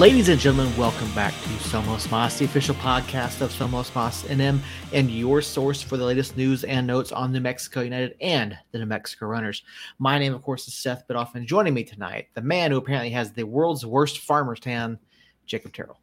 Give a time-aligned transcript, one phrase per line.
[0.00, 4.58] Ladies and gentlemen, welcome back to Somos Mas, the official podcast of Somos Mas NM,
[4.94, 8.78] and your source for the latest news and notes on New Mexico United and the
[8.78, 9.62] New Mexico Runners.
[9.98, 13.10] My name, of course, is Seth Bidoff, and joining me tonight, the man who apparently
[13.10, 14.98] has the world's worst farmer's tan,
[15.44, 16.00] Jacob Terrell.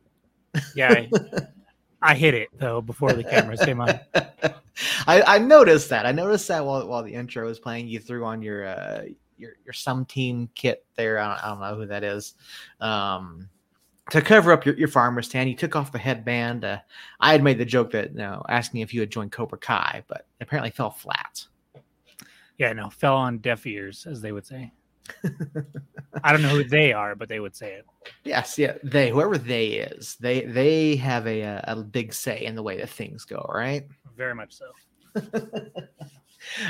[0.75, 1.09] Yeah, I,
[2.03, 3.99] I hit it though before the cameras came on.
[5.07, 6.05] I, I noticed that.
[6.05, 9.05] I noticed that while while the intro was playing, you threw on your uh,
[9.39, 11.17] your your some team kit there.
[11.17, 12.35] I don't, I don't know who that is.
[12.79, 13.49] Um,
[14.11, 16.63] to cover up your, your farmer's tan, you took off the headband.
[16.63, 16.79] Uh,
[17.19, 20.03] I had made the joke that you know, asking if you had joined Cobra Kai,
[20.07, 21.45] but apparently fell flat.
[22.57, 24.71] Yeah, no, fell on deaf ears, as they would say.
[26.23, 27.85] I don't know who they are, but they would say it.
[28.23, 32.55] Yes, yeah, they whoever they is, they they have a a, a big say in
[32.55, 33.85] the way that things go, right?
[34.15, 34.65] Very much so.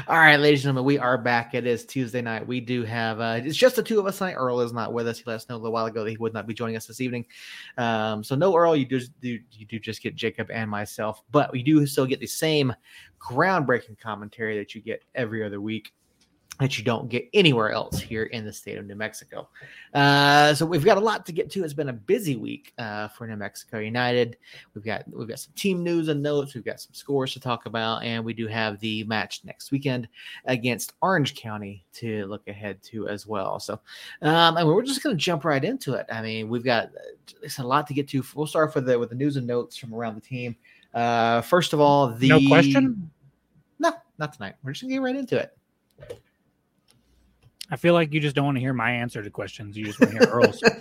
[0.07, 1.53] All right, ladies and gentlemen, we are back.
[1.53, 2.45] It is Tuesday night.
[2.45, 4.33] We do have uh, it's just the two of us tonight.
[4.33, 5.19] Earl is not with us.
[5.19, 6.87] He let us know a little while ago that he would not be joining us
[6.87, 7.25] this evening.
[7.77, 11.51] Um, so no Earl, you do, do you do just get Jacob and myself, but
[11.51, 12.73] we do still get the same
[13.19, 15.91] groundbreaking commentary that you get every other week
[16.59, 19.47] that you don't get anywhere else here in the state of New Mexico.
[19.93, 21.63] Uh, so we've got a lot to get to.
[21.63, 24.37] It's been a busy week uh, for New Mexico United.
[24.73, 26.55] We've got we've got some team news and notes.
[26.55, 30.07] We've got some scores to talk about, and we do have the match next weekend
[30.45, 33.59] against Orange County to look ahead to as well.
[33.59, 33.79] So,
[34.23, 36.07] um, and we're just going to jump right into it.
[36.11, 36.89] I mean, we've got
[37.43, 38.23] it's a lot to get to.
[38.35, 40.55] We'll start with the with the news and notes from around the team.
[40.93, 43.11] Uh, first of all, the No question.
[43.77, 44.55] No, not tonight.
[44.63, 45.55] We're just gonna get right into it.
[47.69, 49.77] I feel like you just don't want to hear my answer to questions.
[49.77, 50.63] You just want to hear Earl's.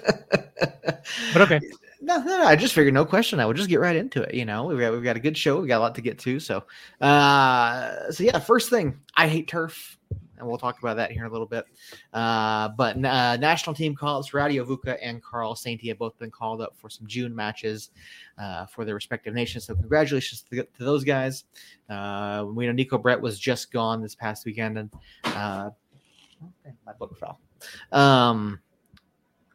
[1.33, 1.61] But okay.
[2.01, 2.45] No, no, no.
[2.45, 3.41] I just figured no question.
[3.41, 4.35] I would just get right into it.
[4.35, 5.59] You know, we've got we've got a good show.
[5.59, 6.41] We've got a lot to get to.
[6.41, 6.65] So,
[7.01, 8.39] uh, so yeah.
[8.39, 9.99] First thing, I hate turf,
[10.39, 11.65] and we'll talk about that here in a little bit.
[12.13, 16.61] Uh, but uh, national team call-ups: Rowdy Ovuka and Carl Sainty have both been called
[16.61, 17.91] up for some June matches
[18.39, 19.65] uh, for their respective nations.
[19.65, 21.45] So, congratulations to, to those guys.
[21.89, 24.91] Uh, we know Neco Brett was just gone this past weekend, and
[25.25, 25.71] uh,
[26.85, 27.41] my book fell.
[27.93, 28.61] Um,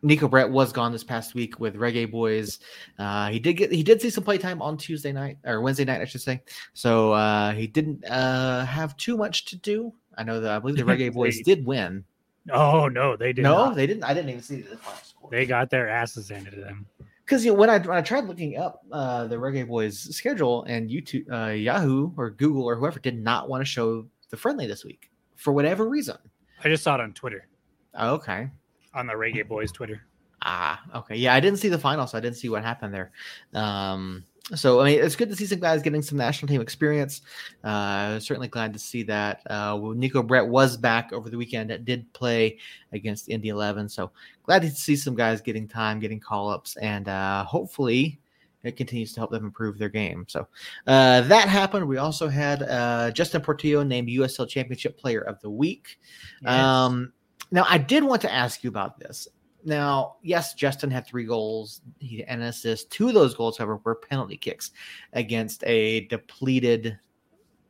[0.03, 2.59] Neco Brett was gone this past week with Reggae Boyz.
[2.97, 6.02] Uh, he did get he did see some playtime on Tuesday night or Wednesday night,
[6.02, 6.41] I should say.
[6.74, 9.94] So uh, he didn't uh, have too much to do.
[10.18, 12.03] I know that I believe the Reggae Boys did win.
[12.52, 13.44] Oh no, they did.
[13.44, 13.75] no, not.
[13.75, 14.03] they didn't.
[14.03, 15.30] I didn't even see the final score.
[15.31, 16.88] They got their asses handed to them.
[17.24, 20.64] because you know, when I when I tried looking up uh, the Reggae Boyz schedule
[20.64, 24.66] and YouTube, uh, Yahoo or Google or whoever did not want to show the friendly
[24.66, 26.18] this week for whatever reason.
[26.63, 27.47] I just saw it on Twitter,
[27.95, 28.49] Oh, okay.
[28.94, 30.01] on the Reggae Boyz Twitter.
[30.44, 31.16] Ah, okay.
[31.16, 33.11] Yeah, I didn't see the final, so I didn't see what happened there.
[33.53, 37.22] Um, so I mean, it's good to see some guys getting some national team experience.
[37.63, 39.41] Uh, certainly glad to see that.
[39.45, 41.69] Uh, well, Neco Brett was back over the weekend.
[41.69, 42.57] That did play
[42.91, 44.11] against Indy Eleven, so
[44.43, 48.19] glad to see some guys getting time, getting call ups, and uh, hopefully
[48.63, 50.25] it continues to help them improve their game.
[50.27, 50.47] So
[50.88, 51.88] uh, that happened.
[51.88, 55.99] We also had uh, Justin Portillo named USL Championship Player of the Week.
[56.45, 57.13] Um,
[57.51, 59.27] now, I did want to ask you about this.
[59.63, 62.89] Now, yes, Justin had three goals he and an assist.
[62.89, 64.72] Two of those goals, however, were penalty kicks
[65.13, 66.97] against a depleted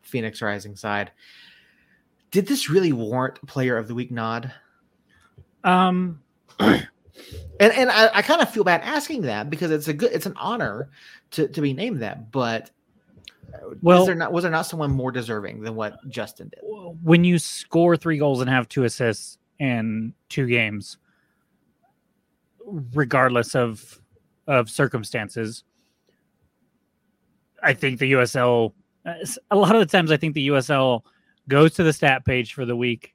[0.02, 1.12] Phoenix Rising side.
[2.32, 4.54] Did this really warrant Player of the Week nod?
[5.64, 6.22] um,
[7.60, 10.26] And and I, I kind of feel bad asking that because it's a good, it's
[10.26, 10.90] an honor
[11.32, 12.32] to to be named that.
[12.32, 12.72] But
[13.52, 16.60] well, Well- there not was there not someone more deserving than what Justin did?
[17.04, 20.98] when you score three goals and have two assists in two games,
[22.66, 24.02] regardless of
[24.48, 25.64] of circumstances,
[27.64, 28.74] I think the USL.
[29.06, 29.14] uh,
[29.52, 31.04] A lot of the times, I think the USL
[31.48, 33.14] goes to the stat page for the week,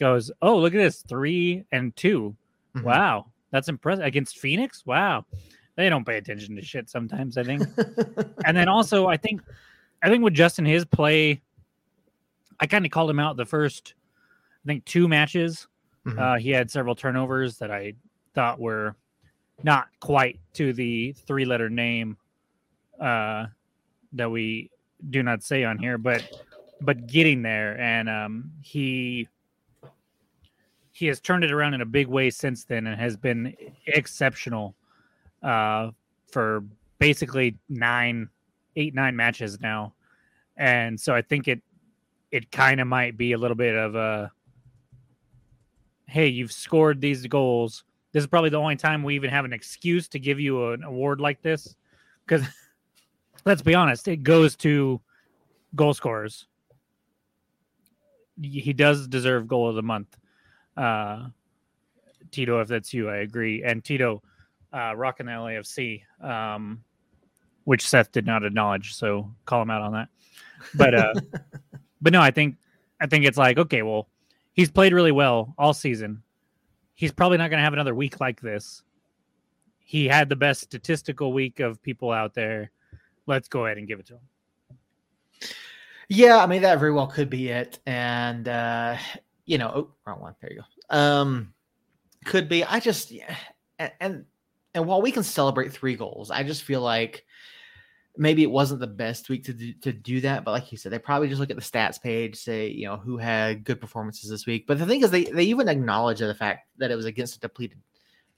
[0.00, 2.36] goes, "Oh, look at this, three and 2
[2.76, 2.82] Mhm.
[2.82, 3.26] Wow,
[3.56, 4.84] that's impressive against Phoenix.
[4.84, 5.24] Wow,
[5.76, 7.38] they don't pay attention to shit sometimes.
[7.38, 7.62] I think."
[8.44, 9.40] and then also I think
[10.02, 11.40] I think with Justin his play,
[12.60, 13.94] I kind of called him out the first
[14.64, 15.66] I think two matches.
[16.04, 16.18] Mhm.
[16.18, 17.94] Uh, he had several turnovers that I
[18.34, 18.94] thought were
[19.62, 22.18] not quite to the three letter name
[23.00, 23.46] uh,
[24.12, 24.70] that we
[25.08, 26.22] do not say on here, but
[26.82, 29.28] but getting there and um, he
[30.96, 33.54] he has turned it around in a big way since then and has been
[33.86, 34.74] exceptional
[35.42, 35.90] uh,
[36.32, 36.64] for
[36.98, 38.30] basically nine,
[38.76, 39.92] eight, nine matches now.
[40.56, 41.60] And so I think it
[42.30, 44.32] it kind of might be a little bit of a
[46.06, 47.84] hey, you've scored these goals.
[48.12, 50.82] This is probably the only time we even have an excuse to give you an
[50.82, 51.76] award like this.
[52.24, 52.46] Because
[53.44, 54.98] let's be honest, it goes to
[55.74, 56.46] goal scorers.
[58.40, 60.16] He does deserve goal of the month.
[60.76, 61.28] Uh
[62.30, 63.62] Tito, if that's you, I agree.
[63.62, 64.22] And Tito,
[64.72, 66.82] uh, rocking the LAFC, um,
[67.64, 68.94] which Seth did not acknowledge.
[68.94, 70.08] So call him out on that.
[70.74, 71.14] But uh,
[72.00, 72.56] but no, I think
[73.00, 74.08] I think it's like okay, well,
[74.52, 76.22] he's played really well all season.
[76.94, 78.82] He's probably not going to have another week like this.
[79.78, 82.70] He had the best statistical week of people out there.
[83.26, 84.20] Let's go ahead and give it to him.
[86.08, 88.96] Yeah, I mean that very well could be it, and uh,
[89.46, 90.34] you know, oh, wrong one.
[90.40, 90.96] There you go.
[90.96, 91.54] Um,
[92.24, 92.64] could be.
[92.64, 93.12] I just
[93.78, 94.24] and, and
[94.74, 97.24] and while we can celebrate three goals, I just feel like
[98.18, 100.44] maybe it wasn't the best week to do, to do that.
[100.44, 102.96] But like you said, they probably just look at the stats page, say you know
[102.96, 104.66] who had good performances this week.
[104.66, 107.40] But the thing is, they they even acknowledge the fact that it was against a
[107.40, 107.78] depleted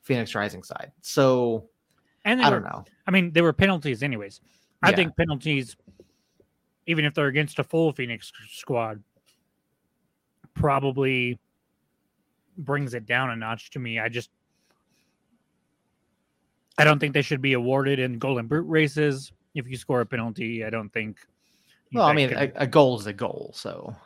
[0.02, 0.92] Phoenix Rising side.
[1.00, 1.68] So
[2.24, 2.84] and I were, don't know.
[3.06, 4.40] I mean, there were penalties anyways.
[4.82, 4.96] I Yeah.
[4.96, 5.76] think penalties,
[6.86, 9.02] even if they're against a full Phoenix squad,
[10.58, 11.38] probably
[12.58, 13.98] brings it down a notch to me.
[13.98, 14.30] I just
[16.76, 19.32] I don't think they should be awarded in golden boot races.
[19.54, 21.18] If you score a penalty, I don't think.
[21.92, 23.52] Well, I mean, a, a goal is a goal.
[23.54, 23.96] So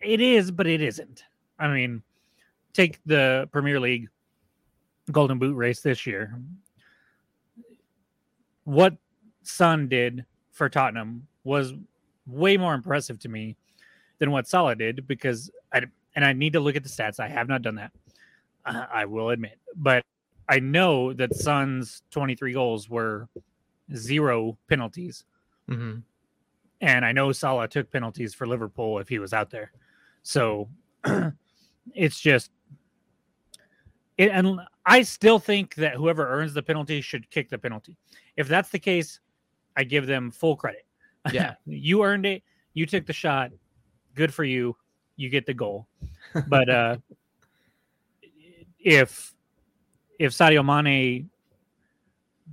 [0.00, 1.24] it is, but it isn't.
[1.58, 2.02] I mean,
[2.72, 4.08] take the Premier League
[5.10, 6.38] Golden Boot race this year.
[8.64, 8.96] What
[9.42, 11.74] Son did for Tottenham was
[12.26, 13.56] way more impressive to me
[14.18, 15.82] than what Salah did because I
[16.14, 17.20] and I need to look at the stats.
[17.20, 17.92] I have not done that.
[18.64, 20.04] Uh, I will admit, but
[20.48, 23.28] I know that Son's 23 goals were
[23.94, 25.24] zero penalties
[25.68, 26.02] mhm.
[26.80, 29.72] and I know Salah took penalties for Liverpool if he was out there.
[30.22, 30.68] So
[31.94, 32.50] it's just
[34.18, 37.96] it, and I still think that whoever earns the penalty should kick the penalty.
[38.36, 39.20] If that's the case,
[39.76, 40.84] I give them full credit.
[41.32, 41.54] Yeah.
[41.64, 42.42] you earned it.
[42.74, 43.52] You took the shot.
[44.14, 44.76] Good for you.
[45.20, 45.86] You get the goal.
[46.48, 46.96] But uh
[48.78, 49.34] if
[50.18, 51.28] if Sadio Mane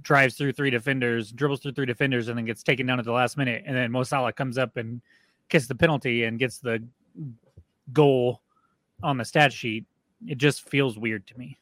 [0.02, 3.12] drives through three defenders, dribbles through three defenders, and then gets taken down at the
[3.12, 5.02] last minute, and then Mo Salah comes up and
[5.50, 6.84] gets the penalty and gets the
[7.94, 8.42] goal
[9.02, 9.86] on the stat sheet,
[10.28, 11.58] it just feels weird to me.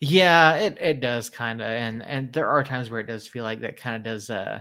[0.00, 3.44] Yeah, it, it does kind of, and and there are times where it does feel
[3.44, 4.60] like that kind of does uh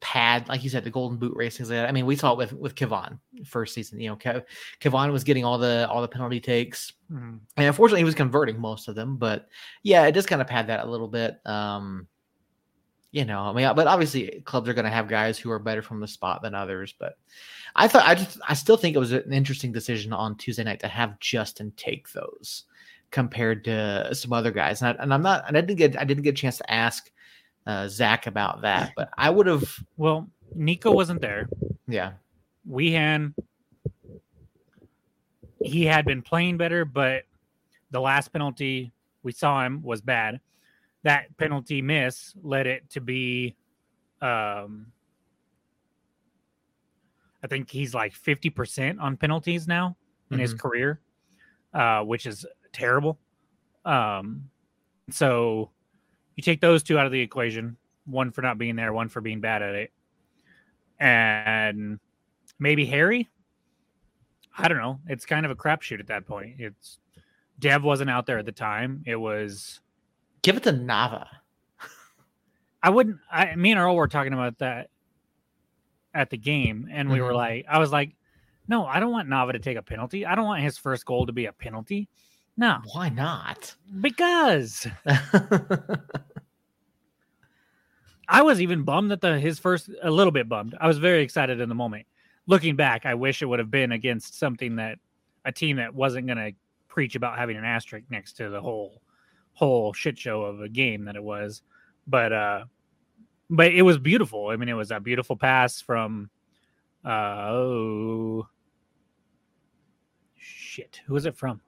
[0.00, 1.88] pad, like you said, the golden boot race like that.
[1.88, 4.00] I mean, we saw it with with Kevaughn first season.
[4.00, 4.44] You know, Kev,
[4.80, 8.88] Kevaughn was getting all the all the penalty takes, and unfortunately, he was converting most
[8.88, 9.16] of them.
[9.16, 9.48] But
[9.82, 11.40] yeah, it does kind of pad that a little bit.
[11.46, 12.06] Um,
[13.10, 15.82] you know, I mean, but obviously, clubs are going to have guys who are better
[15.82, 16.94] from the spot than others.
[16.98, 17.18] But
[17.76, 20.80] I thought, I just, I still think it was an interesting decision on Tuesday night
[20.80, 22.64] to have Justin take those
[23.10, 24.80] compared to some other guys.
[24.80, 26.72] And, I, and I'm not, and I didn't get, I didn't get a chance to
[26.72, 27.10] ask
[27.66, 31.50] uh, Zach about that, but I would have, Well, Neco wasn't there.
[31.86, 32.12] yeah,
[32.68, 33.34] Wehan,
[35.62, 37.24] he had been playing better, but
[37.90, 38.92] the last penalty
[39.22, 40.40] we saw him was bad.
[41.02, 43.56] That penalty miss led it to be,
[44.20, 44.92] um,
[47.42, 49.96] I think he's like 50% on penalties now
[50.30, 50.60] in his Mhm.
[50.60, 51.00] career,
[51.74, 53.18] uh, which is terrible.
[53.84, 54.50] Um,
[55.10, 55.72] so
[56.36, 59.20] you take those two out of the equation one for not being there, one for
[59.20, 59.92] being bad at it.
[60.98, 61.98] And
[62.62, 63.28] maybe Harry.
[64.56, 65.00] I don't know.
[65.08, 66.56] It's kind of a crapshoot at that point.
[66.58, 66.98] It's
[67.58, 69.02] Dev wasn't out there at the time.
[69.06, 69.80] It was
[70.42, 71.26] give it to Nava.
[72.82, 73.18] I wouldn't.
[73.30, 74.88] I me and Earl were talking about that
[76.14, 77.36] at the game, and we were Mhm.
[77.36, 78.14] like, I was like,
[78.68, 80.26] no, I don't want Nava to take a penalty.
[80.26, 82.08] I don't want his first goal to be a penalty.
[82.56, 83.74] No, Why not?
[84.02, 84.86] because
[88.28, 90.74] I was even bummed that the his first a little bit bummed.
[90.80, 92.06] I was very excited in the moment.
[92.46, 94.98] Looking back, I wish it would have been against something that
[95.44, 96.52] a team that wasn't going to
[96.88, 99.00] preach about having an asterisk next to the whole
[99.54, 101.62] whole shit show of a game that it was.
[102.06, 102.64] But uh
[103.48, 104.48] but it was beautiful.
[104.48, 106.30] I mean, it was a beautiful pass from
[107.04, 108.48] uh oh
[110.36, 111.00] shit.
[111.06, 111.60] Who was it from?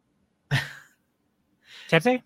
[1.88, 2.22] Tete?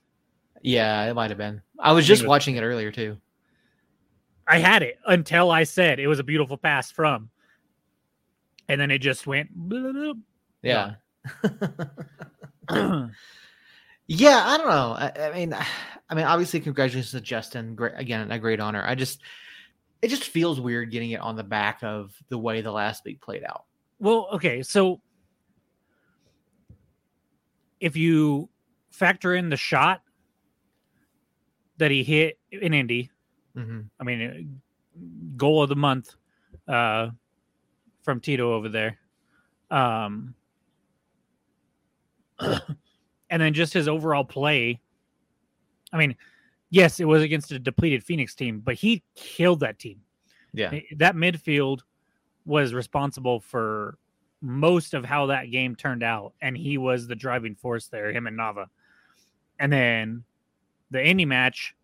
[0.62, 1.62] yeah, it might have been.
[1.78, 3.18] I was just watching it earlier too.
[4.46, 7.30] I had it until I said it was a beautiful pass from.
[8.68, 9.56] And then it just went.
[9.56, 10.20] bloop.
[10.62, 10.94] Yeah.
[12.70, 13.06] Yeah.
[14.10, 14.96] Yeah, I don't know.
[14.98, 15.54] I, I mean,
[16.08, 17.74] I mean, obviously, congratulations to Justin.
[17.74, 18.82] Great, again, a great honor.
[18.82, 19.20] I just,
[20.00, 23.20] it just feels weird getting it on the back of the way the last week
[23.20, 23.64] played out.
[23.98, 24.62] well, okay.
[24.62, 25.02] So
[27.80, 28.48] if you
[28.90, 30.00] factor in the shot
[31.76, 33.10] that he hit in Indy,
[33.54, 36.16] hmm I mean, uh, goal of the month
[36.66, 37.10] uh,
[38.08, 38.96] from Tito over there.
[39.70, 40.34] Um,
[42.40, 42.62] and
[43.28, 44.80] then just his overall play.
[45.92, 46.16] I mean,
[46.70, 50.00] yes, it was against a depleted Phoenix team, but he killed that team.
[50.54, 50.70] Yeah.
[50.72, 51.80] Eh, That midfield
[52.46, 53.98] was responsible for
[54.40, 58.26] most of how that game turned out, and he was the driving force there, him
[58.26, 58.68] and Nava.
[59.58, 60.24] And then
[60.90, 61.74] the Indy match,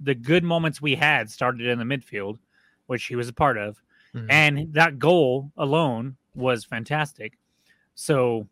[0.00, 2.40] the good moments we had started in the midfield,
[2.88, 3.80] which he was a part of,
[4.14, 4.26] Mhm.
[4.30, 7.38] and that goal alone was fantastic.
[7.94, 8.48] So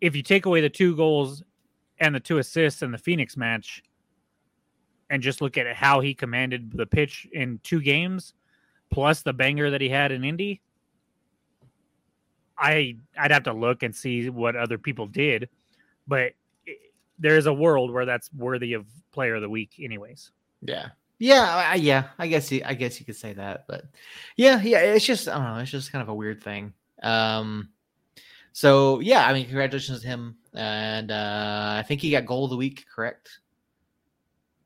[0.00, 1.42] if you take away the two goals
[1.98, 3.82] and the two assists in the Phoenix match
[5.10, 8.34] and just look at how he commanded the pitch in two games
[8.90, 10.60] plus the banger that he had in Indy,
[12.58, 15.48] I I'd have to look and see what other people did,
[16.06, 16.32] but
[16.64, 16.78] it,
[17.18, 20.32] there is a world where that's worthy of player of the week anyways.
[20.62, 20.88] Yeah.
[21.18, 23.84] Yeah, I, I- yeah, I guess you, I guess you could say that, but
[24.36, 26.74] yeah, yeah, it's just I don't know, it's just kind of a weird thing.
[27.02, 27.70] Um,
[28.52, 32.50] so yeah, I mean, congratulations to him, and uh, I think he got goal of
[32.50, 33.40] the week, correct?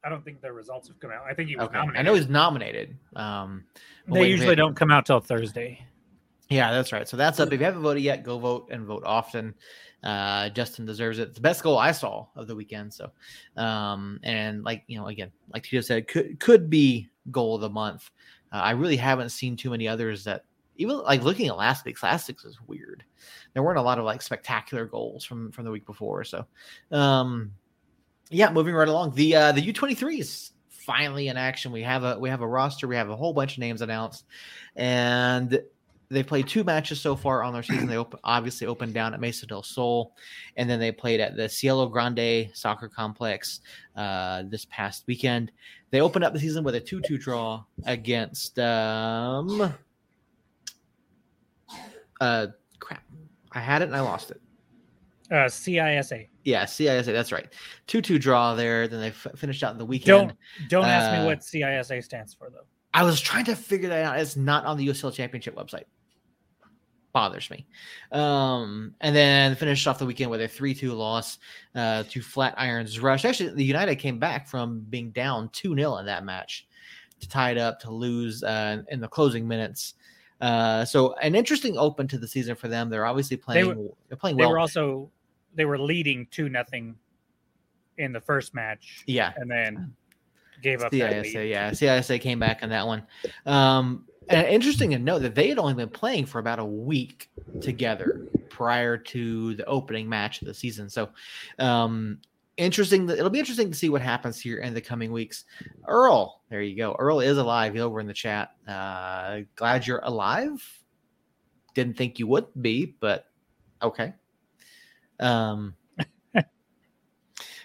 [0.02, 1.24] I don't think the results have come out.
[1.28, 2.00] I think he was Okay, nominated.
[2.00, 2.96] I know he's nominated.
[3.14, 3.64] Um,
[4.08, 5.84] we'll they usually don't come out till Thursday.
[6.48, 7.06] Yeah, that's right.
[7.06, 7.52] So that's up.
[7.52, 9.54] If you haven't voted yet, go vote and vote often.
[10.02, 11.28] Uh, Justin deserves it.
[11.28, 12.92] It's the best goal I saw of the weekend.
[12.92, 13.10] So,
[13.56, 17.70] um, and like you know, again, like Tito said, could could be goal of the
[17.70, 18.10] month.
[18.52, 20.44] Uh, I really haven't seen too many others that
[20.76, 23.04] even like looking at last week's last week's was weird.
[23.52, 26.24] There weren't a lot of like spectacular goals from from the week before.
[26.24, 26.46] So,
[26.90, 27.52] um,
[28.30, 29.14] yeah, moving right along.
[29.14, 31.72] The uh, the U twenty threes finally in action.
[31.72, 32.88] We have a we have a roster.
[32.88, 34.24] We have a whole bunch of names announced,
[34.76, 35.60] and
[36.10, 37.86] they played two matches so far on their season.
[37.86, 40.12] They open, obviously opened down at Mesa del Sol,
[40.56, 43.60] and then they played at the Cielo Grande Soccer Complex
[43.96, 45.52] uh, this past weekend.
[45.90, 48.58] They opened up the season with a 2 2 draw against.
[48.58, 49.72] Um,
[52.20, 52.46] uh,
[52.78, 53.02] crap.
[53.52, 54.40] I had it and I lost it.
[55.30, 56.26] Uh, CISA.
[56.44, 57.04] Yeah, CISA.
[57.06, 57.46] That's right.
[57.86, 58.88] 2 2 draw there.
[58.88, 60.34] Then they f- finished out the weekend.
[60.68, 62.64] Don't don't ask Uh, me what CISA stands for though.
[62.92, 64.18] I was trying to figure that out.
[64.18, 65.84] It's not on the USL Championship website.
[67.12, 67.66] Bothers me.
[68.12, 71.38] Um, and then finished off the weekend with a 3 2 loss
[71.74, 73.24] uh, to Flatirons Rush.
[73.24, 76.66] Actually, the United came back from being down 2 0 in that match
[77.20, 79.94] to tie it up to lose uh, in the closing minutes.
[80.40, 82.88] Uh, so an interesting open to the season for them.
[82.88, 83.68] They're obviously playing.
[83.68, 84.48] They were- are playing well.
[84.48, 85.10] They were also
[85.54, 86.94] they were leading two nothing
[87.98, 89.92] in the first match, yeah, and then
[90.62, 93.02] gave up that CISA, yeah, CISA came back on that one.
[93.46, 97.30] Um, and interesting to note that they had only been playing for about a week
[97.60, 100.88] together prior to the opening match of the season.
[100.88, 101.10] So,
[101.58, 102.18] um,
[102.56, 103.06] interesting.
[103.06, 105.44] that- It'll be interesting to see what happens here in the coming weeks.
[105.86, 106.94] Earl, there you go.
[106.98, 108.50] Earl is alive over in the chat.
[108.68, 110.62] Uh, glad you're alive.
[111.74, 113.26] Didn't think you would be, but
[113.82, 114.14] okay.
[115.18, 115.74] Um,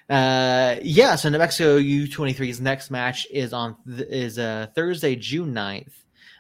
[0.10, 5.54] uh, yeah, so New Mexico U23's next match is on th- is uh, Thursday, June
[5.54, 5.92] 9th.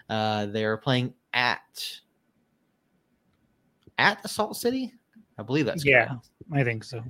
[0.09, 1.61] Uh, they're playing at
[3.97, 4.93] at Salt City.
[5.37, 6.29] I believe that's Yeah, correct.
[6.53, 7.03] I think so.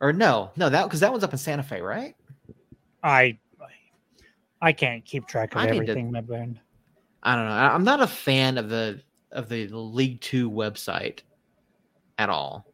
[0.00, 2.14] Or no, no, that because that one's up in Santa Fe, right?
[3.02, 3.38] I
[4.60, 6.58] I can't keep track of I need to- everything, my friend.
[7.22, 7.52] I don't know.
[7.52, 9.00] I- I'm not a fan of the
[9.32, 11.20] of the League Two website
[12.18, 12.66] at all.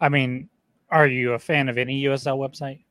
[0.00, 0.48] I mean,
[0.90, 2.84] are you a fan of any USL website?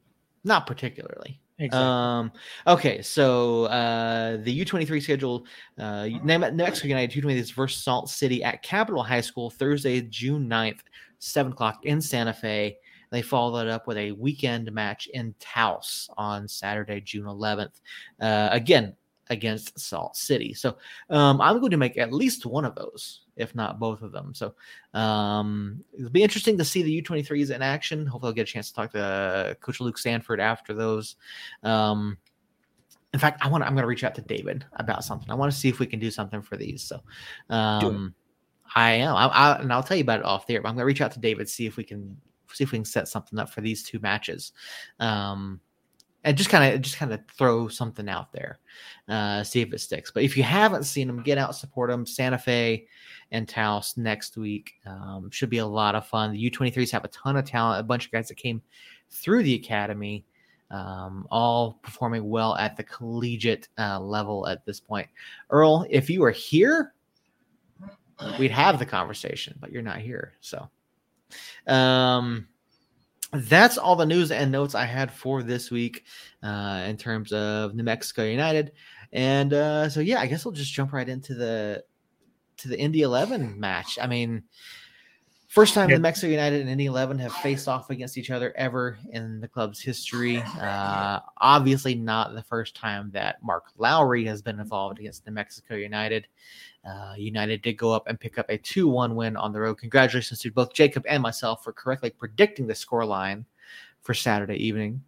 [0.43, 1.39] Not particularly.
[1.59, 1.87] Exactly.
[1.87, 2.31] Um,
[2.65, 5.45] okay, so uh, the U23 schedule,
[5.77, 10.79] uh, New Mexico United U23 versus Salt City at Capitol High School Thursday, June 9th,
[11.19, 12.77] 7 o'clock in Santa Fe.
[13.11, 17.79] They follow that up with a weekend match in Taos on Saturday, June 11th.
[18.19, 18.95] Uh, again,
[19.33, 20.53] against Salt City.
[20.53, 20.77] So
[21.09, 24.33] um, I'm going to make at least one of those, if not both of them.
[24.33, 24.55] So
[24.93, 28.05] um, it'll be interesting to see the U23s in action.
[28.05, 31.17] Hopefully, I'll get a chance to talk to uh, Coach Luke Sanford after those.
[31.63, 32.17] Um,
[33.13, 35.29] in fact, I want I'm going to reach out to David about something.
[35.29, 36.81] I want to see if we can do something for these.
[36.81, 37.01] So,
[37.49, 38.15] um,
[38.75, 40.61] I am, I, I, and I'll tell you about it off there.
[40.61, 42.17] But I'm going to reach out to David see if we can
[42.51, 44.53] see if we can set something up for these two matches.
[44.99, 45.59] Um,
[46.23, 48.59] and just kind of just kind of throw something out there,
[49.09, 50.11] uh, see if it sticks.
[50.11, 52.05] But if you haven't seen them, get out, support them.
[52.05, 52.87] Santa Fe
[53.31, 56.31] and Taos next week um, should be a lot of fun.
[56.31, 58.61] The U23s have a ton of talent, a bunch of guys that came
[59.09, 60.25] through the academy,
[60.71, 65.07] um, all performing well at the collegiate uh, level at this point.
[65.49, 66.93] Earl, if you were here,
[68.39, 70.69] we'd have the conversation, but you're not here, so.
[71.67, 72.47] Um,
[73.33, 76.03] that's all the news and notes I had for this week
[76.41, 78.71] uh, in terms of New Mexico United.
[79.11, 81.83] And uh, so, yeah, I guess we'll just jump right into the
[82.57, 83.97] to the Indy 11 match.
[84.01, 84.43] I mean,
[85.53, 85.97] First time Yeah.
[85.97, 89.47] the Mexico United and Indy 11 have faced off against each other ever in the
[89.47, 90.37] club's history.
[90.59, 95.75] Uh, obviously, not the first time that Mark Lowry has been involved against New Mexico
[95.75, 96.25] United.
[96.85, 99.75] Uh, United did go up and pick up a 2 1 win on the road.
[99.77, 103.45] Congratulations to both Jacob and myself for correctly predicting the scoreline
[104.01, 105.01] for Saturday evening.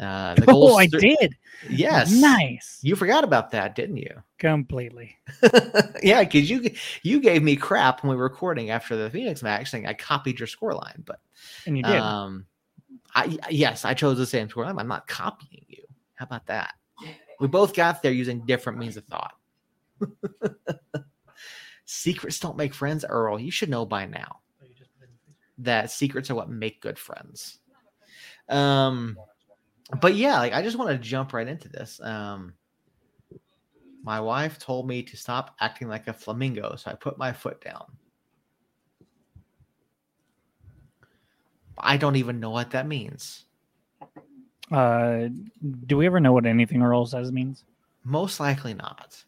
[0.00, 1.36] Uh, the Oh, I thir- did.
[1.68, 2.10] Yes.
[2.10, 2.80] Nice.
[2.82, 4.20] You forgot about that, didn't you?
[4.38, 5.16] Completely.
[6.02, 6.68] yeah, because you
[7.02, 10.40] you gave me crap when we were recording after the Phoenix match, saying I copied
[10.40, 11.20] your scoreline, but
[11.66, 11.94] And you did.
[12.00, 12.46] um,
[13.14, 14.80] I yes, I chose the same scoreline.
[14.80, 15.84] I'm not copying you.
[16.16, 16.74] How about that?
[17.38, 19.34] We both got there using different means of thought.
[21.92, 23.38] secrets don't make friends, Earl.
[23.38, 24.40] You should know by now
[25.58, 27.58] that secrets are what make good friends.
[28.48, 29.16] Um,
[30.00, 32.00] but yeah, like I just want to jump right into this.
[32.02, 32.54] Um,
[34.02, 37.62] my wife told me to stop acting like a flamingo, so I put my foot
[37.62, 37.84] down.
[41.78, 43.44] I don't even know what that means.
[44.70, 45.28] Uh,
[45.86, 47.64] do we ever know what anything Earl says means?
[48.04, 49.22] Most likely not.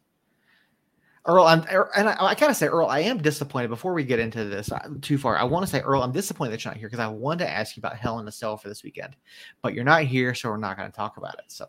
[1.26, 1.64] Earl, I'm,
[1.96, 3.68] and I, I gotta say, Earl, I am disappointed.
[3.68, 6.52] Before we get into this uh, too far, I want to say, Earl, I'm disappointed
[6.52, 8.58] that you're not here because I wanted to ask you about Hell in a Cell
[8.58, 9.16] for this weekend,
[9.62, 11.46] but you're not here, so we're not going to talk about it.
[11.48, 11.66] So,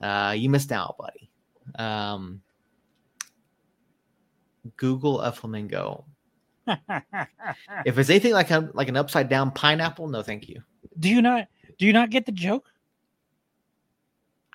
[0.00, 1.30] uh, you missed out, buddy.
[1.78, 2.42] Um,
[4.76, 6.04] Google a flamingo.
[7.86, 10.62] If it's anything like a like an upside down pineapple, no, thank you.
[10.98, 11.46] do you not?
[11.78, 12.68] Do you not get the joke?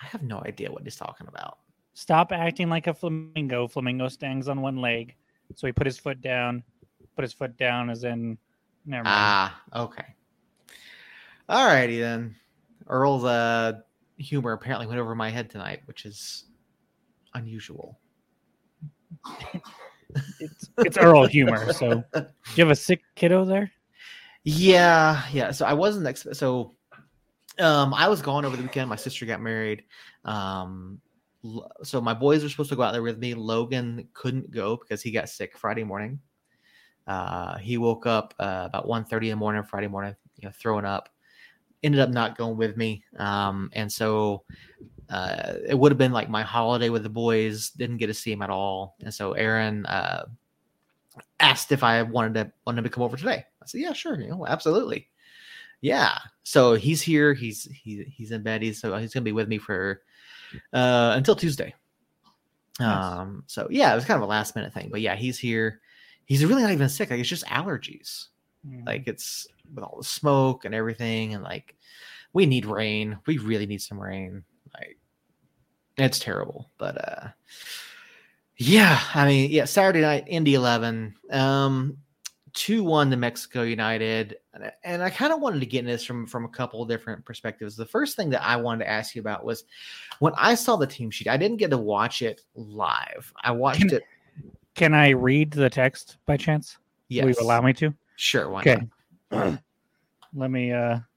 [0.01, 1.59] I have no idea what he's talking about.
[1.93, 3.67] Stop acting like a flamingo.
[3.67, 5.15] Flamingo stands on one leg,
[5.55, 6.63] so he put his foot down.
[7.15, 8.37] Put his foot down, as in.
[8.85, 9.15] Never mind.
[9.15, 10.05] Ah, okay.
[11.47, 12.35] All righty then.
[12.87, 13.73] Earl's uh,
[14.17, 16.45] humor apparently went over my head tonight, which is
[17.33, 17.99] unusual.
[20.39, 21.71] it's it's Earl humor.
[21.73, 22.25] So, do
[22.55, 23.71] you have a sick kiddo there?
[24.43, 25.51] Yeah, yeah.
[25.51, 26.75] So I wasn't so.
[27.59, 28.89] Um, I was gone over the weekend.
[28.89, 29.83] My sister got married.
[30.25, 30.99] Um,
[31.83, 33.33] so my boys were supposed to go out there with me.
[33.33, 36.19] Logan couldn't go because he got sick Friday morning.
[37.05, 40.85] Uh, he woke up uh, about 1.30 in the morning Friday morning, you know, throwing
[40.85, 41.09] up.
[41.83, 43.03] Ended up not going with me.
[43.17, 44.43] Um, and so
[45.09, 47.71] uh, it would have been like my holiday with the boys.
[47.71, 48.95] Didn't get to see him at all.
[49.01, 50.25] And so Aaron uh,
[51.41, 53.45] asked if I wanted to wanted him to come over today.
[53.61, 55.09] I said, yeah, sure, you know, absolutely.
[55.81, 56.17] Yeah.
[56.43, 57.33] So he's here.
[57.33, 58.61] He's he, he's in bed.
[58.61, 60.01] He's so he's gonna be with me for
[60.73, 61.73] uh until Tuesday.
[62.79, 63.05] Nice.
[63.05, 63.43] Um.
[63.47, 65.79] So yeah, it was kind of a last minute thing, but yeah, he's here.
[66.25, 67.09] He's really not even sick.
[67.09, 68.27] Like it's just allergies.
[68.67, 68.85] Mm.
[68.85, 71.75] Like it's with all the smoke and everything, and like
[72.33, 73.19] we need rain.
[73.25, 74.43] We really need some rain.
[74.73, 74.97] Like
[75.97, 77.27] it's terrible, but uh
[78.57, 81.97] yeah, I mean, yeah, Saturday night, Indy 11, um,
[82.53, 84.37] 2 1 to Mexico United.
[84.83, 86.87] And I, I kind of wanted to get in this from, from a couple of
[86.89, 87.75] different perspectives.
[87.75, 89.63] The first thing that I wanted to ask you about was
[90.19, 93.33] when I saw the team sheet, I didn't get to watch it live.
[93.43, 94.03] I watched Can- it.
[94.75, 96.77] Can I read the text by chance?
[97.07, 97.25] Yes.
[97.25, 97.93] Will you allow me to?
[98.15, 98.49] Sure.
[98.49, 98.79] Why Okay.
[100.33, 100.99] Let me uh?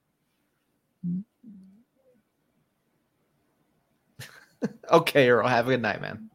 [4.90, 5.46] Okay, Earl.
[5.48, 6.30] Have a good night, man.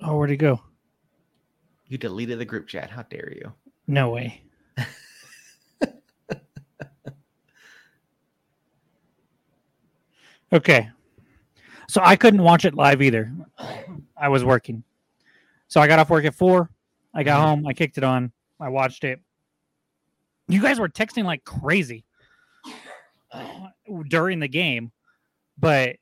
[0.00, 0.60] oh where'd he go?
[1.92, 2.88] You deleted the group chat.
[2.88, 3.52] How dare you?
[3.86, 4.40] No way.
[10.52, 10.88] okay.
[11.88, 13.30] So I couldn't watch it live either.
[14.16, 14.82] I was working.
[15.68, 16.70] So I got off work at four.
[17.14, 17.44] I got Mhm.
[17.44, 17.66] home.
[17.66, 18.32] I kicked it on.
[18.60, 19.20] I watched it.
[20.48, 22.04] You guys were texting like crazy
[24.08, 24.92] during the game,
[25.58, 25.96] but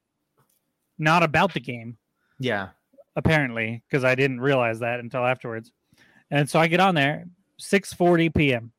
[0.99, 1.97] not about the game
[2.39, 2.69] Yeah.
[3.17, 5.73] apparently because I didn't realize that until afterwards.
[6.31, 7.27] And so I get on there
[7.61, 8.73] 6:40 p.m.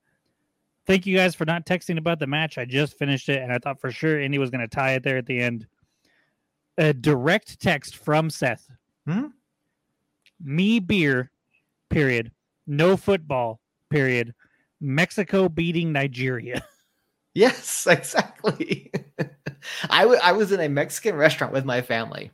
[0.88, 2.58] Thank you guys for not texting about the match.
[2.58, 5.04] I just finished it and I thought for sure Indy was going to tie it
[5.04, 5.68] there at the end.
[6.78, 8.68] A direct text from Seth.
[9.06, 9.28] Hmm?
[10.44, 11.30] Me beer
[11.90, 12.32] period.
[12.66, 13.60] No football
[13.90, 14.34] period.
[14.80, 16.64] Mexico beating Nigeria.
[17.34, 18.92] Yes, exactly.
[19.90, 22.32] I I was in a Mexican restaurant with my family.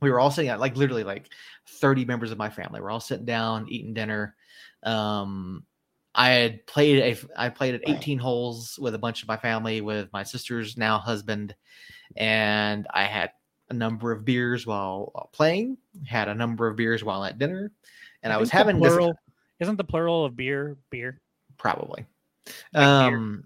[0.00, 1.28] We were all sitting at like literally like
[1.68, 2.80] 30 members of my family.
[2.80, 4.34] We're all sitting down eating dinner.
[4.82, 5.64] Um,
[6.14, 9.80] I had played a I played at 18 holes with a bunch of my family
[9.80, 11.54] with my sister's now husband,
[12.16, 13.30] and I had
[13.68, 15.76] a number of beers while, while playing.
[16.06, 17.70] Had a number of beers while at dinner,
[18.22, 19.14] and I, was think the having this plural.
[19.60, 21.20] Isn't the plural of beer beer?
[21.60, 22.06] probably.
[22.46, 22.82] Like beer.
[22.82, 23.44] um,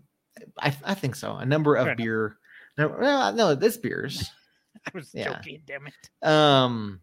[0.58, 1.36] I I think so.
[1.36, 2.36] A number of Fair beer.
[2.78, 4.30] No, no, this beers.
[4.86, 5.34] I was Yeah.
[5.34, 6.26] joking, damn it.
[6.26, 7.00] Um,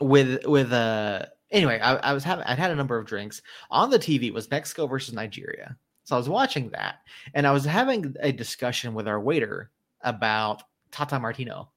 [0.00, 3.42] with with uh anyway, I, I was having I'd had a number of drinks.
[3.70, 5.76] On the TV was Mexico versus Nigeria.
[6.04, 6.96] So I was watching that
[7.34, 9.70] and I was having a discussion with our waiter
[10.02, 11.70] about Tata Martino.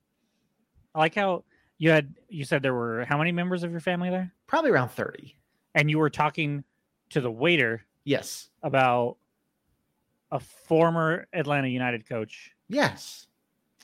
[0.95, 1.43] I like how
[1.77, 4.89] you had you said there were how many members of your family there, Probably around
[4.89, 5.35] 30.
[5.75, 6.63] and you were talking
[7.09, 8.49] to the waiter Yes.
[8.63, 9.17] about
[10.31, 13.27] a former Atlanta United coach Yes.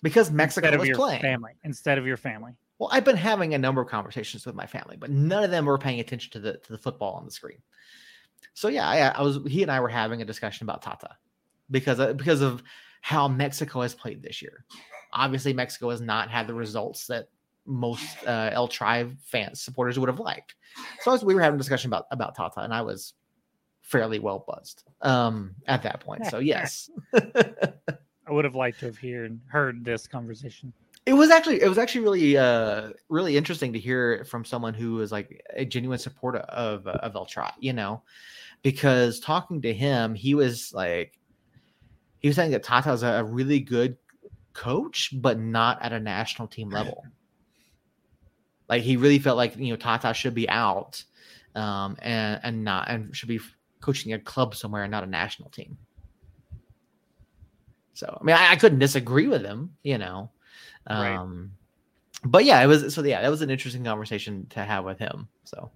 [0.01, 1.21] Because Mexico instead of was your playing.
[1.21, 2.53] family instead of your family.
[2.77, 5.65] Well, I've been having a number of conversations with my family, but none of them
[5.65, 7.61] were paying attention to the to the football on the screen.
[8.53, 11.09] So yeah, I, I was he and I were having a discussion about Tata
[11.69, 12.63] because uh, because of
[13.01, 14.65] how Mexico has played this year.
[15.13, 17.29] Obviously, Mexico has not had the results that
[17.65, 20.55] most uh, El Tri fans supporters would have liked.
[21.01, 23.13] So I was, we were having a discussion about about Tata, and I was
[23.81, 26.23] fairly well buzzed um, at that point.
[26.29, 26.89] So yes,
[28.29, 30.71] I would have liked to have heard heard this conversation.
[31.05, 35.01] it was actually it was actually really uh really interesting to hear from someone who
[35.01, 38.03] is like a genuine supporter of of El Tri, you know,
[38.61, 41.17] because talking to him, he was like
[42.19, 43.97] he was saying that Tata's a, a really good
[44.53, 47.03] coach, but not at a national team level.
[48.67, 51.03] Like he really felt like you know Tata should be out,
[51.55, 53.39] um, and and not and should be
[53.81, 55.77] coaching a club somewhere and not a national team.
[57.99, 60.31] So I mean, I, I couldn't disagree with him, you know.
[60.89, 61.17] Right.
[61.17, 61.51] Um,
[62.23, 65.27] but yeah, it was so yeah, that was an interesting conversation to have with him.
[65.43, 65.69] So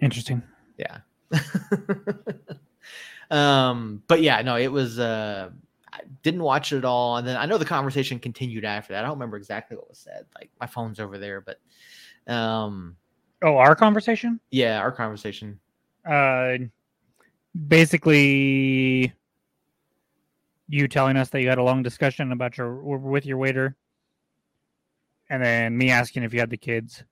[0.00, 0.42] Interesting.
[0.78, 1.00] yeah.
[3.30, 5.50] um, but yeah, no, it was uh
[5.92, 7.18] I didn't watch it at all.
[7.18, 9.04] And then I know the conversation continued after that.
[9.04, 10.24] I don't remember exactly what was said.
[10.34, 11.60] Like my phone's over there, but
[12.26, 12.96] um
[13.42, 14.40] Oh, our conversation?
[14.50, 15.60] yeah, our conversation.
[16.08, 16.56] Uh
[17.68, 19.12] basically
[20.72, 23.76] you telling us that you had a long discussion about your with your waiter
[25.28, 27.04] and then me asking if you had the kids.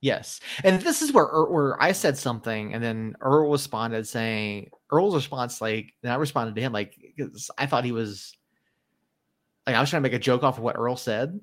[0.00, 5.16] Yes, and this is where where I said something, and then Earl responded saying Earl's
[5.16, 6.96] response like, and I responded to him like,
[7.58, 8.36] I thought he was
[9.66, 11.40] like I was trying to make a joke off of what Earl said,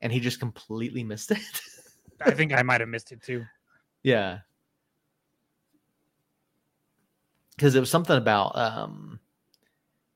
[0.00, 1.38] and he just completely missed it.
[2.20, 3.44] I think I might have missed it too.
[4.04, 4.38] yeah,
[7.56, 9.18] because it was something about um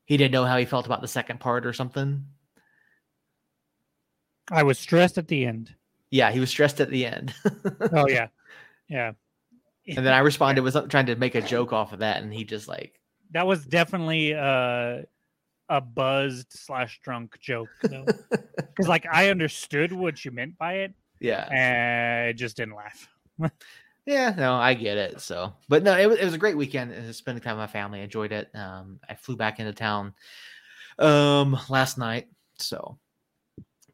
[0.06, 2.24] he didn't know how he felt about the second part or something.
[4.50, 5.74] I was stressed at the end.
[6.10, 7.34] Yeah, he was stressed at the end.
[7.92, 8.28] Oh yeah.
[8.88, 9.12] Yeah.
[9.86, 12.32] and then I responded with something, trying to make a joke off of that, and
[12.32, 13.00] he just like
[13.32, 15.02] that was definitely uh,
[15.68, 17.68] a buzzed slash drunk joke.
[17.82, 18.16] Because
[18.88, 21.48] like I understood what you meant by it yeah.
[21.50, 23.08] and I just didn't laugh.
[24.06, 25.20] Yeah, no, I get it.
[25.20, 26.92] So, but no, it was, it was a great weekend.
[26.92, 28.48] uh, Spending time with my family, enjoyed it.
[28.54, 30.14] Um, I flew back into town
[30.98, 32.28] um last night.
[32.58, 32.98] So,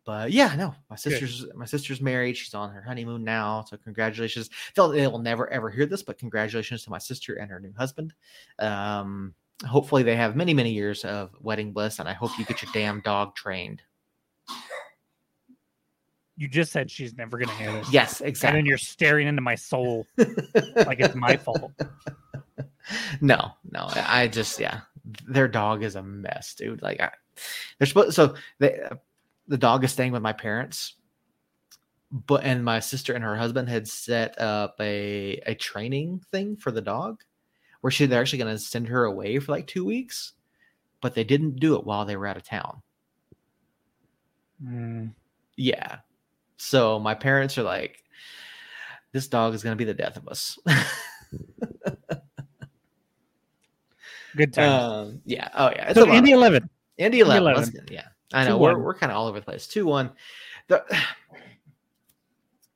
[0.04, 2.36] but yeah, no, my sister's my sister's married.
[2.36, 3.64] She's on her honeymoon now.
[3.68, 4.50] So, congratulations.
[4.74, 7.72] They'll they will never ever hear this, but congratulations to my sister and her new
[7.78, 8.12] husband.
[8.58, 9.34] Um,
[9.66, 12.72] hopefully they have many many years of wedding bliss, and I hope you get your
[12.74, 13.82] damn dog trained.
[16.42, 17.92] You just said she's never gonna hear this.
[17.92, 18.58] Yes, exactly.
[18.58, 20.08] And then you're staring into my soul
[20.74, 21.70] like it's my fault.
[23.20, 23.86] no, no.
[23.94, 24.80] I just yeah,
[25.28, 26.82] their dog is a mess, dude.
[26.82, 27.12] Like I,
[27.78, 28.80] they're supposed so they
[29.46, 30.96] the dog is staying with my parents,
[32.10, 36.72] but and my sister and her husband had set up a a training thing for
[36.72, 37.22] the dog,
[37.82, 40.32] where she they're actually going to send her away for like two weeks,
[41.00, 42.82] but they didn't do it while they were out of town.
[44.60, 45.12] Mm,
[45.56, 45.98] Yeah,
[46.62, 48.04] so my parents are like,
[49.10, 50.56] this dog is going to be the death of us.
[54.36, 54.70] good time.
[54.70, 55.48] um, yeah.
[55.54, 55.88] Oh yeah.
[55.88, 56.14] It's so a lot.
[56.14, 56.70] Indy eleven.
[56.98, 57.42] Indy 11.
[57.42, 57.58] 11.
[57.60, 58.06] let's get- yeah.
[58.32, 58.56] I know.
[58.58, 59.66] We're, we're kind of all over the place.
[59.66, 60.10] 2 1.
[60.68, 60.84] The,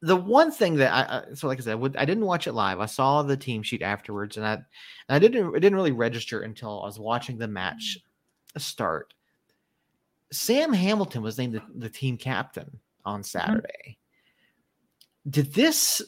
[0.03, 2.81] the one thing that I, I so like I said, I didn't watch it live.
[2.81, 4.65] I saw the team sheet afterwards, and I, and
[5.09, 7.99] I didn't it didn't really register until I was watching the match
[8.59, 9.15] start.
[10.33, 13.97] Sam Hamilton was named the, the team captain on Saturday.
[15.29, 16.03] Did this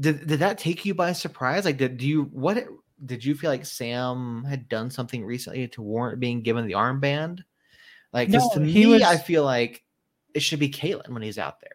[0.00, 1.64] did, did that take you by surprise?
[1.64, 2.66] Like did do you what
[3.04, 7.44] did you feel like Sam had done something recently to warrant being given the armband?
[8.12, 9.84] Like, No, to me, was- I feel like
[10.34, 11.70] it should be Kalen when he's out there.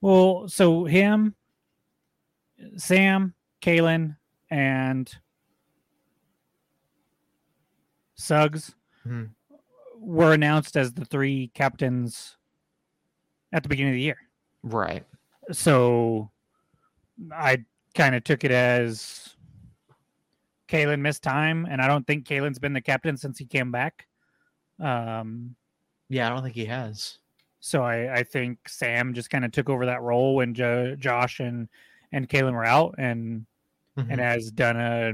[0.00, 1.34] Well, so him,
[2.76, 4.16] Sam, Kalen,
[4.50, 5.10] and
[8.14, 8.74] Suggs
[9.06, 9.30] Mhm.
[9.96, 12.36] were announced as the three captains
[13.54, 14.18] at the beginning of the year.
[14.62, 15.04] Right.
[15.52, 16.30] So
[17.32, 17.64] I
[17.94, 19.34] kind of took it as
[20.68, 24.06] Kalen missed time, and I don't think Kalen's been the captain since he came back.
[24.80, 25.54] Um,
[26.08, 27.18] Yeah, I don't think he has.
[27.60, 31.40] So I, I think Sam just kind of took over that role when jo- Josh
[31.40, 31.68] and
[32.12, 33.46] and Kalen were out, and
[33.96, 34.10] Mhm.
[34.10, 35.12] and has done a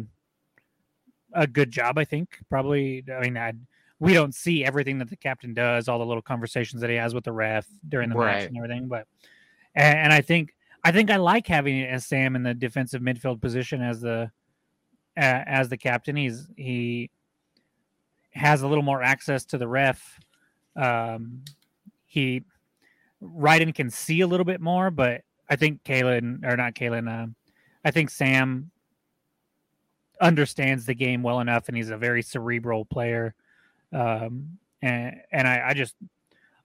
[1.34, 1.98] a good job.
[1.98, 3.04] I think probably.
[3.14, 3.52] I mean, I,
[4.00, 7.14] we don't see everything that the captain does, all the little conversations that he has
[7.14, 8.88] with the ref during the match and everything.
[8.88, 9.06] But
[9.74, 13.02] and, and I think I think I like having it as Sam in the defensive
[13.02, 14.30] midfield position as the
[15.16, 16.16] uh, as the captain.
[16.16, 17.10] He's he
[18.32, 20.18] has a little more access to the ref.
[20.74, 21.44] Um,
[22.06, 22.42] he
[23.22, 27.12] Ryden can see a little bit more, but I think Kalen or not Kalen.
[27.12, 27.34] Um,
[27.84, 28.70] I think Sam
[30.22, 33.34] understands the game well enough, and he's a very cerebral player.
[33.92, 35.94] Um, and and I, I just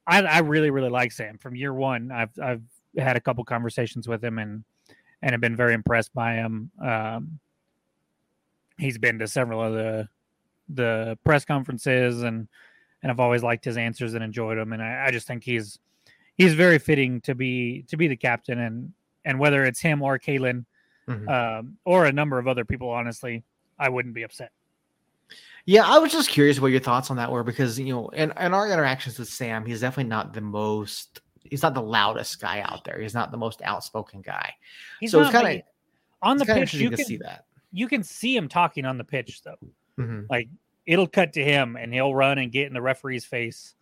[0.07, 2.11] I, I really really like Sam from year one.
[2.11, 2.61] I've I've
[2.97, 4.63] had a couple conversations with him and
[5.21, 6.71] and have been very impressed by him.
[6.81, 7.39] Um,
[8.77, 10.07] he's been to several of the
[10.69, 12.47] the press conferences and
[13.03, 14.73] and I've always liked his answers and enjoyed them.
[14.73, 15.77] And I, I just think he's
[16.37, 18.93] he's very fitting to be to be the captain and
[19.25, 20.65] and whether it's him or Kalen
[21.07, 21.29] Mhm.
[21.59, 23.43] um, or a number of other people, honestly,
[23.77, 24.51] I wouldn't be upset.
[25.65, 28.31] Yeah, I was just curious what your thoughts on that were because you know, in,
[28.39, 31.21] in our interactions with Sam, he's definitely not the most.
[31.43, 32.99] He's not the loudest guy out there.
[32.99, 34.53] He's not the most outspoken guy.
[34.99, 35.63] He's so it's not, kind of
[36.21, 36.73] on the it's pitch.
[36.75, 37.45] You can see that.
[37.71, 39.57] you can see him talking on the pitch though.
[39.99, 40.27] Mhm.
[40.29, 40.49] Like
[40.85, 43.73] it'll cut to him and he'll run and get in the referee's face.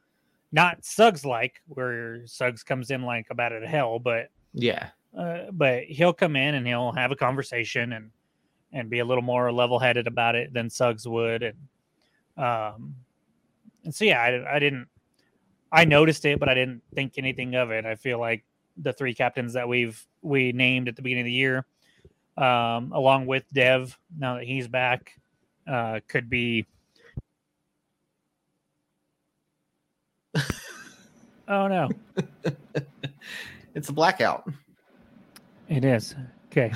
[0.51, 5.83] Not Suggs like where Suggs comes in like about it hell, but Yeah, uh, but
[5.83, 8.09] he'll come in and he'll have a conversation and
[8.71, 11.57] and be a little more level headed about it than Suggs would and
[12.37, 12.95] um
[13.83, 14.87] and so yeah I, I didn't
[15.71, 18.43] I noticed it but I didn't think anything of it I feel like
[18.77, 21.65] the three captains that we've we named at the beginning of the year
[22.37, 25.13] um along with Dev now that he's back
[25.67, 26.65] uh could be
[31.47, 31.89] oh no
[33.75, 34.47] it's a blackout.
[35.67, 36.15] It is.
[36.51, 36.71] Okay.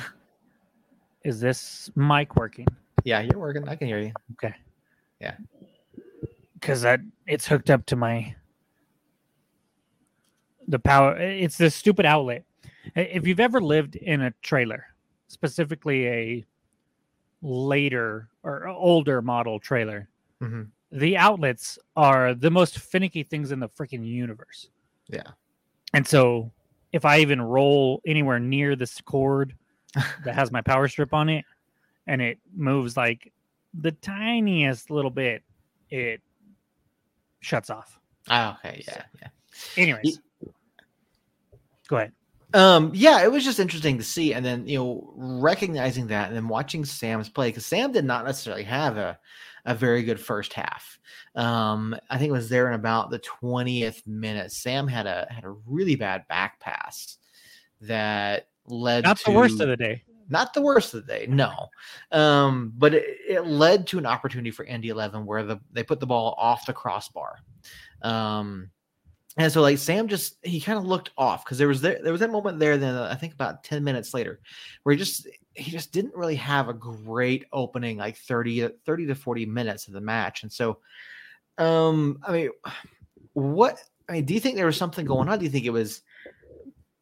[1.23, 2.65] Is this mic working?
[3.03, 3.67] Yeah, you're working.
[3.67, 4.11] I can hear you.
[4.33, 4.55] Okay.
[5.19, 5.35] Yeah.
[6.53, 8.35] Because that it's hooked up to my
[10.67, 11.17] the power.
[11.17, 12.43] It's this stupid outlet.
[12.95, 14.85] If you've ever lived in a trailer,
[15.27, 16.45] specifically a
[17.41, 20.09] later or older model trailer,
[20.41, 20.69] Mhm.
[20.91, 24.69] the outlets are the most finicky things in the freaking universe.
[25.07, 25.31] Yeah.
[25.93, 26.51] And so
[26.91, 29.55] if I even roll anywhere near this cord
[30.25, 31.45] that has my power strip on it
[32.07, 33.31] and it moves like
[33.79, 35.43] the tiniest little bit,
[35.89, 36.21] it
[37.39, 37.99] shuts off.
[38.29, 38.83] Ah, okay.
[38.87, 39.03] Yeah.
[39.21, 39.27] Yeah.
[39.77, 40.19] Anyways,
[41.87, 42.11] go ahead.
[42.53, 46.35] Um, yeah, it was just interesting to see, and then you know, recognizing that, and
[46.35, 49.19] then watching Sam's play because Sam did not necessarily have a
[49.65, 50.97] a very good first half.
[51.35, 54.51] Um, I think it was there in about the twentieth minute.
[54.51, 57.17] Sam had a had a really bad back pass
[57.81, 60.03] that led Not to the worst of the day.
[60.29, 61.67] Not the worst of the day, no.
[62.11, 65.99] Um, but it, it led to an opportunity for Indy 11 where the they put
[65.99, 67.37] the ball off the crossbar.
[68.01, 68.71] Um,
[69.37, 72.11] and so like Sam just he kind of looked off because there was there, there
[72.11, 74.39] was that moment there then I think about 10 minutes later
[74.83, 79.07] where he just he just didn't really have a great opening like 30 to 30
[79.07, 80.43] to 40 minutes of the match.
[80.43, 80.79] And so
[81.59, 82.49] um I mean
[83.33, 85.37] what I mean, do you think there was something going on?
[85.37, 86.01] Do you think it was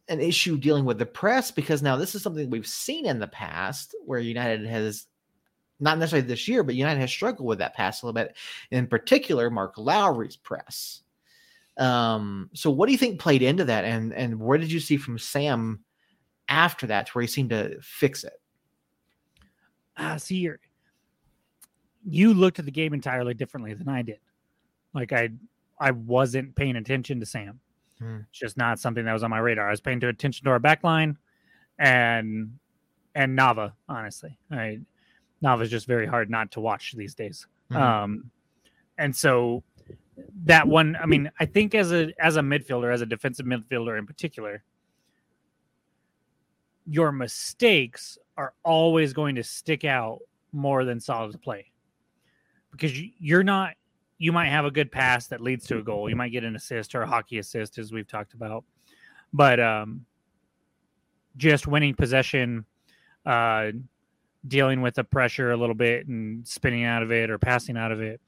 [0.07, 1.51] an issue dealing with the press?
[1.51, 5.07] Because now this is something we've seen in the past where United has
[5.79, 8.35] not necessarily this year, but United has struggled with that pass a little bit.
[8.71, 11.01] In particular, Mark Lowry's press.
[11.77, 13.83] Um, so what do you think played into that?
[13.83, 15.81] And and where did you see from Sam
[16.47, 18.39] after that where he seemed to fix it?
[19.97, 20.59] Ah, see, you're,
[22.05, 24.19] you looked at the game entirely differently than I did.
[24.93, 25.29] Like I,
[25.79, 27.59] I wasn't paying attention to Sam.
[27.99, 28.19] Hmm.
[28.29, 29.67] It's just not something that was on my radar.
[29.67, 31.17] I was paying too attention to our back line
[31.79, 32.57] and
[33.15, 33.73] and Nava.
[33.87, 34.79] Honestly, I
[35.41, 37.47] Nava's just very hard not to watch these days.
[37.71, 37.75] Mhm.
[37.75, 38.31] Um,
[38.97, 39.63] and so
[40.45, 43.97] that one, I mean, I think as a as a midfielder, as a defensive midfielder
[43.97, 44.63] in particular,
[46.85, 50.19] your mistakes are always going to stick out
[50.51, 51.71] more than solid play
[52.71, 53.75] because you're not.
[54.17, 56.09] You might have a good pass that leads to a goal.
[56.09, 58.63] You might get an assist or a hockey assist, as we've talked about,
[59.33, 60.05] but um,
[61.37, 62.65] just winning possession,
[63.25, 63.71] uh,
[64.47, 67.91] dealing with the pressure a little bit and spinning out of it or passing out
[67.91, 68.21] of it,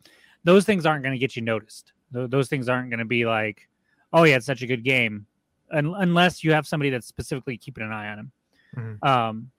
[0.44, 1.94] those things aren't going to get you noticed.
[2.12, 3.68] Tho- Those things aren't going to be like,
[4.14, 5.26] oh yeah, it's such a good game,
[5.72, 8.32] Un- unless you have somebody that's specifically keeping an eye on him.
[8.76, 9.08] Mhm.
[9.08, 9.52] Um,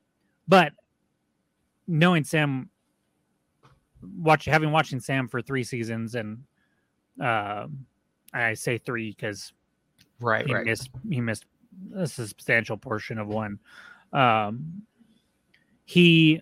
[0.46, 0.72] but
[1.86, 2.68] knowing Sam,
[4.16, 6.44] watch having watching Sam for three seasons, and
[7.20, 7.86] um
[8.32, 9.52] I say three because
[10.20, 10.64] Right, he right.
[10.64, 11.44] missed he missed
[11.94, 13.58] a substantial portion of one.
[14.12, 14.82] Um,
[15.84, 16.40] he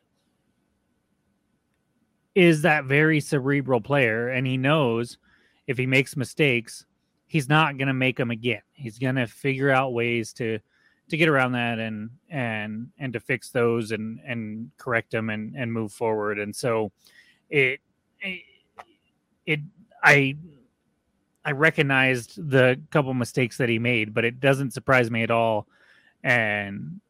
[2.34, 5.18] is that very cerebral player, and he knows
[5.66, 6.86] if he makes mistakes,
[7.26, 8.62] he's not going to make them again.
[8.72, 10.58] He's going to figure out ways to
[11.08, 15.54] to get around that and and and to fix those and and correct them and
[15.54, 16.38] and move forward.
[16.38, 16.92] And so
[17.50, 17.80] it
[19.46, 19.60] it,
[20.02, 20.36] I
[21.44, 25.66] I recognized the couple mistakes that he made, but it doesn't surprise me at all.
[26.24, 27.00] And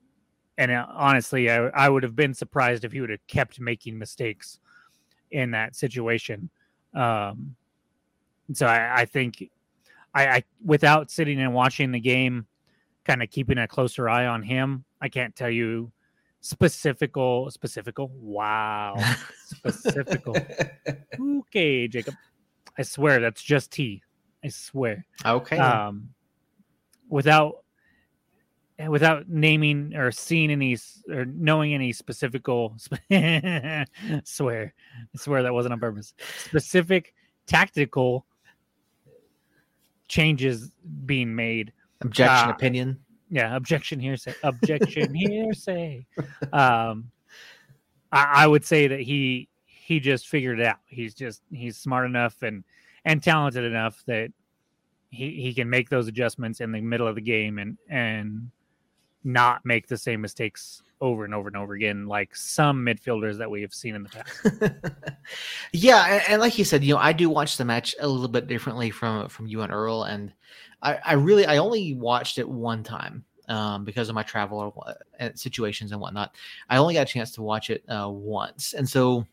[0.59, 3.99] and uh, honestly, I, I would have been surprised if he would have kept making
[3.99, 4.59] mistakes
[5.31, 6.51] in that situation.
[6.95, 7.57] Um,
[8.53, 9.51] so I, I think
[10.15, 12.47] I, I without sitting and watching the game,
[13.05, 15.93] kind of keeping a closer eye on him, I can't tell you
[16.47, 18.11] specifical specifical.
[18.15, 18.97] Wow,
[19.45, 20.37] specifical.
[21.21, 22.15] okay, Jacob.
[22.79, 24.03] I swear that's just T.
[24.45, 25.05] I swear.
[25.25, 25.59] okay.
[25.59, 26.11] Um,
[27.09, 27.65] without
[28.89, 30.77] without naming or seeing any
[31.11, 32.77] or knowing any specifical
[34.25, 34.75] swear
[35.15, 37.15] I swear that wasn't on purpose specific
[37.47, 38.27] tactical
[40.09, 40.71] changes
[41.07, 42.99] being made Objection, uh, opinion.
[43.31, 46.07] Yeah objection hearsay objection hearsay.
[46.53, 47.11] Um
[48.13, 50.79] I, I would say that he he just figured it out.
[50.87, 52.65] He's just he's smart enough and
[53.05, 54.33] and talented enough that
[55.11, 58.51] he he can make those adjustments in the middle of the game and and
[59.25, 63.51] not make the same mistakes over and over and over again like some midfielders that
[63.51, 64.73] we have seen in the past
[65.73, 68.29] yeah, and, and like you said, you know, I do watch the match a little
[68.29, 70.33] bit differently from from you and Earl, and
[70.83, 75.31] I, I really I only watched it one time um, because of my travel wha-
[75.35, 76.35] situations and whatnot.
[76.69, 79.27] I only got a chance to watch it uh, once, and so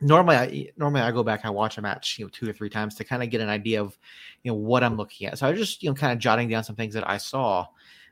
[0.00, 2.52] normally I normally I go back and I watch a match you know two or
[2.52, 3.98] three times to kind of get an idea of
[4.42, 5.38] you know what I'm looking at.
[5.38, 7.66] So I was just you know kind of jotting down some things that I saw.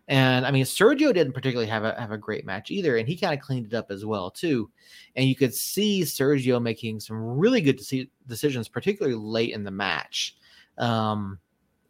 [0.09, 3.17] And I mean, Sergio didn't particularly have a have a great match either, and he
[3.17, 4.71] kind of cleaned it up as well too.
[5.17, 9.71] And you could see Sergio making some really good deci- decisions, particularly late in the
[9.73, 10.37] match.
[10.79, 11.41] Um,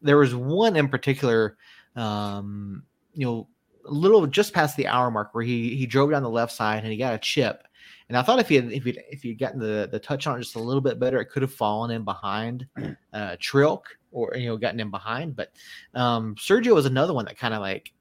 [0.00, 1.58] there was one in particular,
[1.94, 3.48] um, you know,
[3.86, 6.82] a little just past the hour mark where he he drove down the left side
[6.82, 7.64] and he got a chip.
[8.08, 10.36] And I thought if he had if he if he'd gotten the the touch on
[10.36, 12.66] it just a little bit better, it could have fallen in behind
[13.12, 15.36] uh, Trilk or you know gotten in behind.
[15.36, 15.52] But
[15.94, 17.92] um, Sergio was another one that kind of like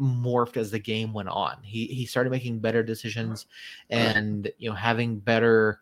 [0.00, 1.56] morphed as the game went on.
[1.62, 3.46] He he started making better decisions
[3.90, 5.80] and you know having better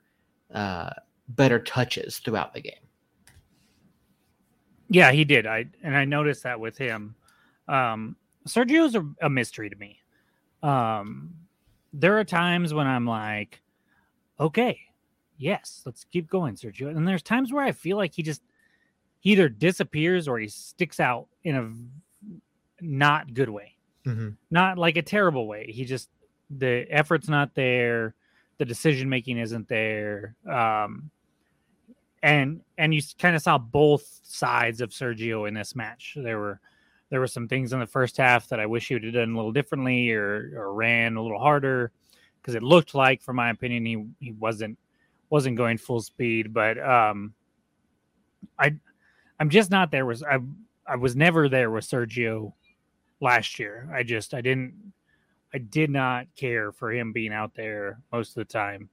[0.52, 0.90] uh
[1.28, 2.72] better touches throughout the game.
[4.88, 5.46] Yeah, he did.
[5.46, 7.14] I and I noticed that with him.
[7.68, 10.00] Um, Sergio's a, a mystery to me.
[10.62, 11.34] Um,
[11.92, 13.60] there are times when I'm like,
[14.40, 14.80] okay,
[15.36, 16.94] yes, let's keep going, Sergio.
[16.94, 18.42] And there's times where I feel like he just
[19.20, 23.76] he either disappears or he sticks out in a not good way,
[24.08, 24.28] Mm-hmm.
[24.50, 25.70] not like a terrible way.
[25.70, 26.08] He just
[26.50, 28.14] the effort's not there,
[28.56, 30.34] the decision making isn't there.
[30.50, 31.10] Um,
[32.22, 36.16] and and you kind of saw both sides of Sergio in this match.
[36.16, 36.60] There were
[37.10, 39.32] there were some things in the first half that I wish he would have done
[39.32, 41.92] a little differently or or ran a little harder
[42.40, 44.78] because it looked like, for my opinion, he he wasn't
[45.30, 46.52] wasn't going full speed.
[46.52, 47.34] But um,
[48.58, 48.74] I
[49.38, 50.06] I'm just not there.
[50.06, 50.38] Was I
[50.86, 52.52] I was never there with Sergio
[53.20, 53.88] last year.
[53.92, 54.92] I just I didn't
[55.52, 58.88] I did not care for him being out there most of the time.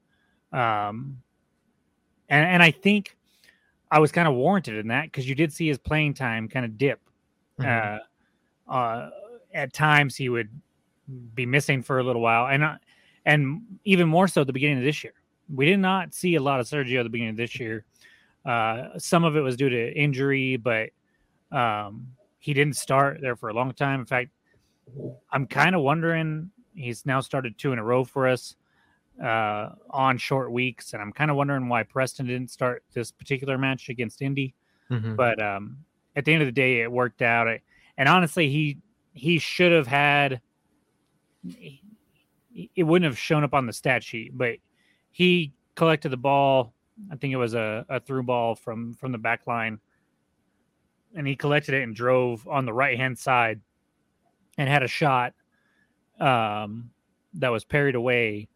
[0.52, 1.22] Um,
[2.30, 3.18] and and I think
[3.92, 6.66] I was kind of warranted in that because you did see his playing time kind
[6.66, 7.00] of dip.
[7.60, 8.00] Mm-hmm.
[8.70, 9.10] Uh, uh,
[9.54, 10.50] at times he would
[11.34, 12.78] be missing for a little while, and uh,
[13.26, 15.14] and even more so at the beginning of this year.
[15.54, 17.86] We did not see a lot of Sergio at the beginning of this year.
[18.46, 20.90] Uh, some of it was due to injury, but
[21.52, 22.08] um,
[22.46, 24.02] he didn't start there for a long time.
[24.02, 24.30] In fact,
[25.32, 26.52] I'm kind of wondering.
[26.76, 28.56] He's now started two in a row for us
[29.24, 33.58] uh, on short weeks, and I'm kind of wondering why Preston didn't start this particular
[33.58, 34.54] match against Indy.
[34.92, 35.16] Mhm.
[35.16, 35.78] But um,
[36.16, 37.48] at the end of the day, it worked out.
[37.48, 37.62] I-
[37.98, 38.78] And honestly, he
[39.14, 40.40] he should have had.
[42.76, 44.58] It wouldn't have shown up on the stat sheet, but
[45.12, 46.74] he collected the ball.
[47.12, 49.80] I think it was a, a through ball from from the back line,
[51.16, 53.62] and he collected it and drove on the right hand side,
[54.58, 55.34] and had a shot
[56.20, 56.92] um,
[57.34, 58.48] that was parried away,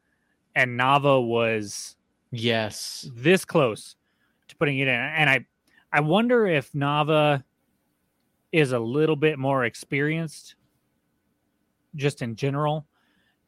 [0.56, 1.96] and Nava was
[2.32, 3.10] Yes.
[3.16, 3.96] this close
[4.48, 4.94] to putting it in.
[4.94, 5.46] And I
[5.92, 7.44] I wonder if Nava
[8.52, 10.56] is a little bit more experienced
[11.96, 12.86] just in general.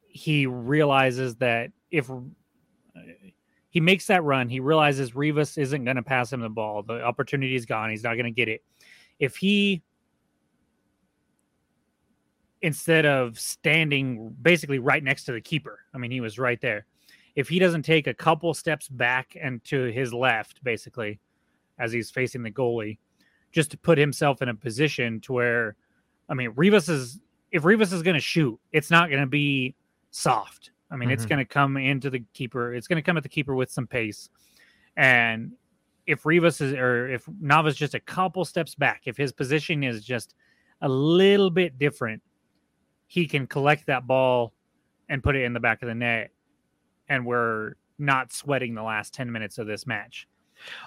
[0.07, 2.09] He realizes that if
[3.69, 6.83] he makes that run, he realizes Rivas isn't going to pass him the ball.
[6.83, 7.89] The opportunity is gone.
[7.89, 8.61] He's not going to get it.
[9.21, 9.81] If he
[12.61, 15.79] instead of standing basically right next to the keeper.
[15.93, 16.85] I mean, he was right there.
[17.35, 21.19] If he doesn't take a couple steps back and to his left, basically,
[21.79, 22.97] as he's facing the goalie,
[23.51, 25.75] just to put himself in a position to where,
[26.29, 27.19] I mean, Rivas is
[27.51, 29.75] if Rivas is going to shoot, it's not going to be
[30.11, 30.71] soft.
[30.89, 31.13] I mean, mm-hmm.
[31.13, 32.73] it's going to come into the keeper.
[32.73, 34.29] It's going to come at the keeper with some pace.
[34.95, 35.53] And
[36.11, 40.03] if Rivas is, or if Nava's just a couple steps back, if his position is
[40.03, 40.35] just
[40.81, 42.21] a little bit different,
[43.07, 44.53] he can collect that ball
[45.07, 46.31] and put it in the back of the net.
[47.07, 50.27] And we're not sweating the last 10 minutes of this match.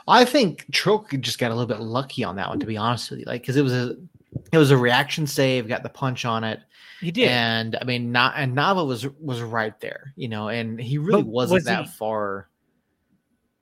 [0.07, 3.11] I think Trilk just got a little bit lucky on that one, to be honest
[3.11, 3.25] with you.
[3.27, 3.97] Like, because it was a
[4.53, 6.61] it was a reaction save, got the punch on it.
[7.01, 10.81] He did, and I mean, not and Nava was was right there, you know, and
[10.81, 12.49] he really but wasn't was that he, far.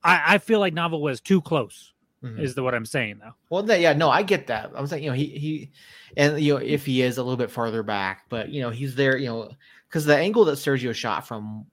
[0.05, 1.93] I, I feel like Nava was too close.
[2.23, 2.41] Mm-hmm.
[2.41, 3.33] Is the what I'm saying though?
[3.51, 4.71] Well, that, yeah, no, I get that.
[4.77, 5.71] I was saying you know, he he,
[6.17, 8.95] and you know, if he is a little bit farther back, but you know, he's
[8.95, 9.51] there, you know,
[9.89, 11.67] because the angle that Sergio shot from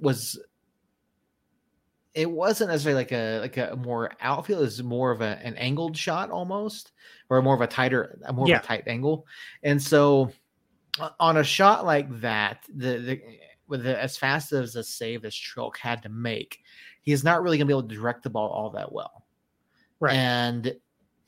[0.00, 0.38] was
[2.14, 5.96] it wasn't necessarily like a like a more outfield is more of a, an angled
[5.96, 6.92] shot almost
[7.28, 8.56] or more of a tighter more yeah.
[8.56, 9.26] of a tight angle
[9.62, 10.32] and so
[11.20, 13.22] on a shot like that the, the
[13.68, 16.58] with the, as fast as a save as Trilk had to make
[17.02, 19.24] he's not really going to be able to direct the ball all that well
[20.00, 20.74] right and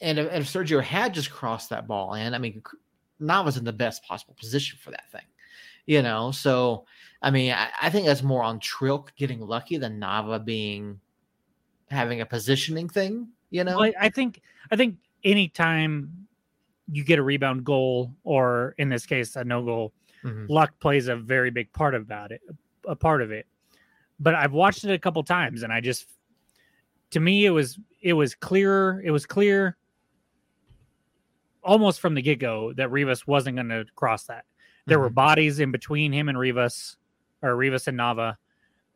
[0.01, 2.62] and if, if Sergio had just crossed that ball and I mean
[3.20, 5.27] Nava's in the best possible position for that thing
[5.87, 6.85] you know so
[7.23, 11.01] I mean, I, I think that's more on Trilk getting lucky than Nava being
[11.89, 13.29] having a positioning thing.
[13.51, 16.27] You know, well, I, I think I think anytime
[16.91, 19.93] you get a rebound goal, or in this case, a no goal,
[20.25, 20.47] mm-hmm.
[20.49, 22.43] luck plays a very big part about it.
[22.89, 23.47] A part of it.
[24.23, 26.07] But I've watched it a couple times, and I just,
[27.11, 29.03] to me, it was it was clearer.
[29.05, 29.77] It was clear
[31.64, 34.45] almost from the get go that Rivas wasn't going to cross that.
[34.87, 35.05] There mm-hmm.
[35.05, 36.97] were bodies in between him and Rivas
[37.43, 38.37] or Rivas and Nava.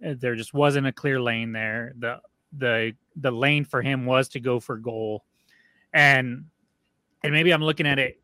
[0.05, 1.93] Uh, there just wasn't a clear lane there.
[1.99, 2.21] The
[2.57, 5.25] the the lane for him was to go for goal.
[5.93, 6.47] And
[7.23, 8.21] and maybe I'm looking at it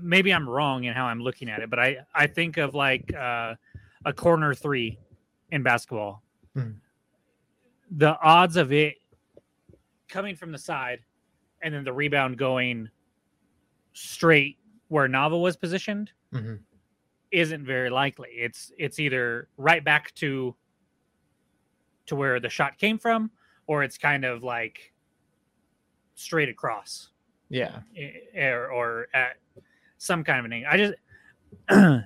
[0.00, 3.12] maybe I'm wrong in how I'm looking at it, but I I think of like
[3.14, 3.54] uh,
[4.04, 4.98] a corner 3
[5.50, 6.22] in basketball.
[6.54, 6.72] Hmm.
[7.90, 8.96] The odds of it
[10.08, 11.00] coming from the side
[11.62, 12.88] and then the rebound going
[13.92, 16.54] straight where Nava was positioned mm-hmm
[17.30, 18.30] isn't very likely.
[18.30, 20.54] It's it's either right back to
[22.06, 23.30] to where the shot came from,
[23.66, 24.92] or it's kind of like
[26.14, 27.10] straight across.
[27.50, 27.80] Yeah.
[28.36, 29.36] Or, or at
[29.98, 30.70] some kind of an angle.
[30.70, 30.94] I just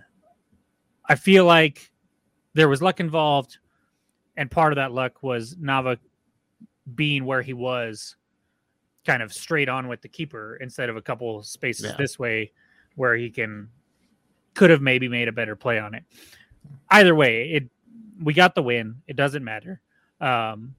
[1.09, 1.92] I feel like
[2.55, 3.59] there was luck involved,
[4.37, 5.99] and part of that luck was Nava
[6.95, 8.17] being where he was,
[9.05, 11.97] kind of straight on with the keeper instead of a couple spaces yeah.
[11.99, 12.53] this way
[12.95, 13.69] where he can
[14.55, 16.05] could have maybe made a better play on it.
[16.91, 17.71] Either way, it
[18.23, 18.97] we got the win.
[19.07, 19.81] It doesn't matter.
[20.21, 20.75] Um,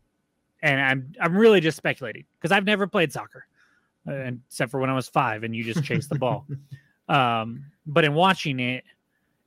[0.61, 3.45] and I'm I'm really just speculating because I've never played soccer,
[4.07, 6.45] uh, except for when I was five, and you just chase the ball.
[7.09, 8.86] Um, but in watching it,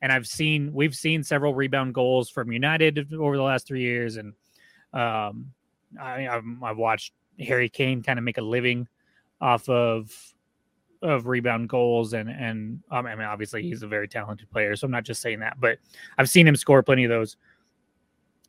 [0.03, 4.17] and I've seen we've seen several rebound goals from United over the last three years,
[4.17, 4.35] and
[4.93, 5.53] um,
[6.01, 8.89] I, I've, I've watched Harry Kane kind of make a living
[9.41, 10.11] off of
[11.03, 14.87] of rebound goals and and um, I mean obviously he's a very talented player so
[14.87, 15.79] I'm not just saying that but
[16.17, 17.37] I've seen him score plenty of those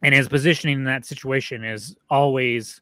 [0.01, 2.81] and his positioning in that situation is always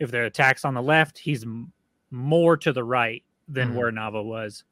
[0.00, 1.70] if the attack's on the left he's m-
[2.10, 3.76] more to the right than mm-hmm.
[3.76, 4.64] where Nava was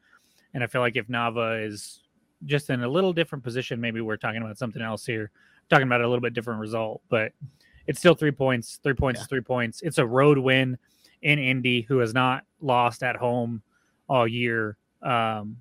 [0.55, 2.01] and I feel like if Nava is
[2.47, 5.31] just in a little different position maybe we're talking about something else here
[5.71, 7.33] talking about a little bit different result but
[7.87, 9.27] it's still 3 points 3 points yeah.
[9.27, 10.79] 3 points it's a road win
[11.25, 13.63] in Indy who has not lost at home
[14.09, 14.77] all year.
[15.03, 15.57] Um,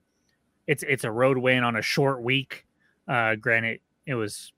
[0.67, 2.65] it's it's a road win on a short week.
[3.07, 4.51] Uh, granted, it was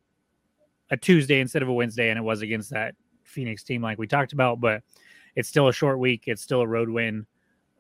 [0.91, 4.07] a Tuesday instead of a Wednesday, and it was against that Phoenix team like we
[4.07, 4.59] talked about.
[4.59, 4.83] But
[5.35, 6.23] it's still a short week.
[6.25, 7.25] It's still a road win,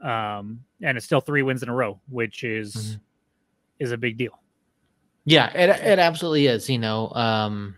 [0.01, 2.95] um, and it's still three wins in a row, which is mm-hmm.
[3.79, 4.39] Is a big deal.
[5.25, 6.69] Yeah, it it absolutely is.
[6.69, 7.75] You know, um,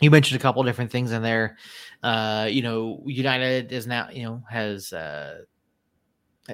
[0.00, 1.56] you mentioned a couple different things in there.
[2.02, 5.40] Uh, you know, United is now you know has uh,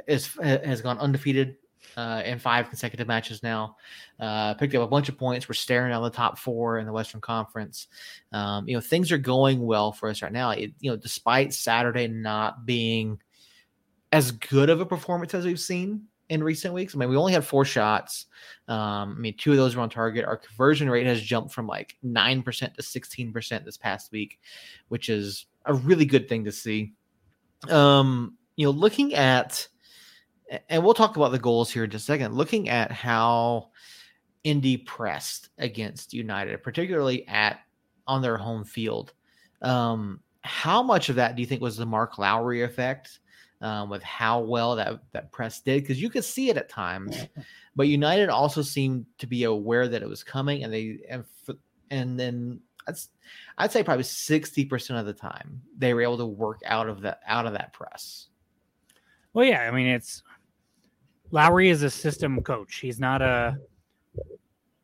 [0.06, 1.56] is has gone undefeated
[1.96, 3.76] uh, in five consecutive matches now.
[4.18, 5.48] Uh, picked up a bunch of points.
[5.48, 7.88] We're staring down the top four in the Western Conference.
[8.32, 10.50] Um, you know, things are going well for us right now.
[10.50, 13.20] It, you know, despite Saturday not being
[14.12, 16.94] as good of a performance as we've seen in recent weeks.
[16.94, 18.26] I mean, we only had four shots.
[18.68, 20.24] Um, I mean, two of those were on target.
[20.24, 24.38] Our conversion rate has jumped from like 9% to 16% this past week,
[24.88, 26.94] which is a really good thing to see.
[27.68, 29.68] Um, you know, looking at
[30.68, 32.34] and we'll talk about the goals here in just a second.
[32.34, 33.70] Looking at how
[34.44, 37.60] Indy pressed against United, particularly at
[38.06, 39.12] on their home field.
[39.62, 43.20] Um, how much of that do you think was the Mark Lowry effect
[43.64, 45.82] um, with how well that that press did?
[45.82, 47.16] Because you could see it at times,
[47.76, 51.24] but United also seemed to be aware that it was coming, and they and
[51.90, 53.08] and then that's
[53.56, 57.00] I'd say probably sixty percent of the time they were able to work out of
[57.00, 58.28] that out of that press.
[59.32, 60.22] Well, yeah, I mean it's
[61.30, 62.76] Lowry is a system coach.
[62.76, 63.58] He's not a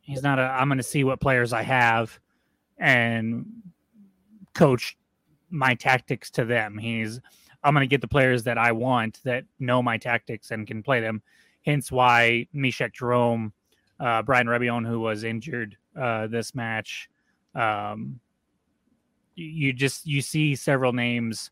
[0.01, 2.19] he's not a I'm going to see what players I have
[2.79, 3.47] and
[4.55, 4.97] coach
[5.51, 6.79] my tactics to them.
[6.79, 7.21] He's
[7.63, 10.83] I'm going to get the players that I want that know my tactics and can
[10.83, 11.23] play them.
[11.65, 13.53] Hence why Meshack Jerome,
[13.99, 17.11] uh, Bryan Rebion, who was injured uh, this match,
[17.55, 18.19] um,
[19.35, 21.51] you just you see several names,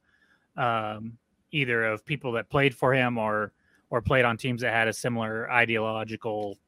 [0.57, 1.19] um,
[1.53, 3.53] either of people that played for him or
[3.91, 6.59] or played on teams that had a similar ideological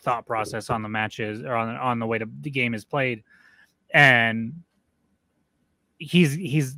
[0.00, 3.22] thought process on the matches or on on the way to the game is played,
[3.92, 4.52] and
[5.98, 6.76] he's he's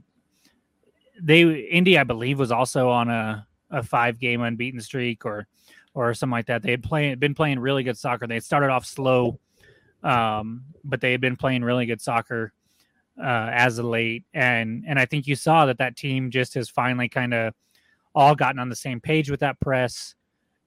[1.21, 5.47] they Indy I believe was also on a a five game unbeaten streak or
[5.95, 6.62] or something like that.
[6.62, 8.27] They had played been playing really good soccer.
[8.27, 9.39] They had started off slow,
[10.03, 12.53] um, but they had been playing really good soccer
[13.19, 14.25] uh, as of late.
[14.35, 17.55] And and I think you saw that that team just has finally kind of
[18.15, 20.15] all gotten on the same page with that press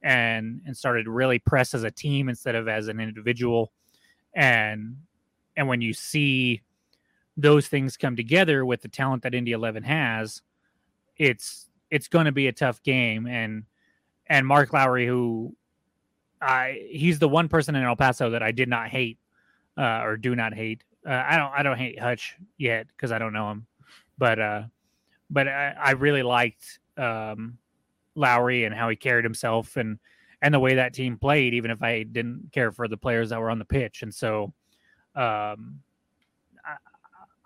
[0.04, 3.72] and and started really press as a team instead of as an individual
[4.36, 4.96] and
[5.56, 6.62] and when you see
[7.38, 10.42] those things come together with the talent that Indy 11 has
[11.18, 13.28] it's it's going to be a tough game.
[13.28, 13.64] And
[14.28, 15.56] and Mark Lowry who
[16.42, 19.18] I he's the one person in El Paso that I did not hate
[19.78, 20.84] uh, or do not hate.
[21.06, 23.68] Uh, I don't I don't hate Hutch yet because I don't know him.
[24.18, 24.64] But uh
[25.30, 27.58] but I, I really liked um
[28.16, 30.00] Lowry and how he carried himself and
[30.42, 33.40] and the way that team played, even if I didn't care for the players that
[33.40, 34.04] were on the pitch.
[34.04, 34.54] And so,
[35.16, 35.80] um,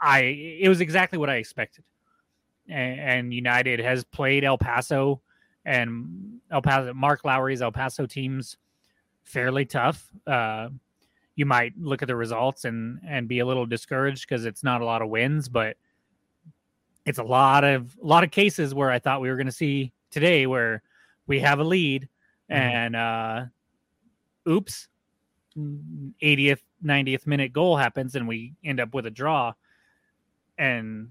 [0.02, 1.84] I it was exactly what I expected.
[2.68, 5.22] And, and, United has played El Paso
[5.66, 6.94] and El Paso.
[6.94, 8.58] Mark Lowry's El Paso teams
[9.24, 10.10] fairly tough.
[10.26, 10.70] Uh,
[11.36, 14.82] you might look at the results and and be a little discouraged because it's not
[14.82, 15.76] a lot of wins, but
[17.06, 19.52] it's a lot of a lot of cases where I thought we were going to
[19.52, 20.82] see today where
[21.28, 22.08] we have a lead
[22.50, 22.54] mm-hmm.
[22.54, 23.46] and uh
[24.48, 24.88] oops
[25.58, 29.54] 80th 90th minute goal happens and we end up with a draw
[30.62, 31.10] and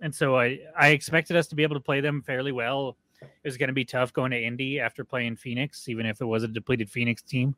[0.00, 3.28] and so i i expected us to be able to play them fairly well it
[3.44, 6.42] was going to be tough going to indy after playing phoenix even if it was
[6.42, 7.54] a depleted phoenix team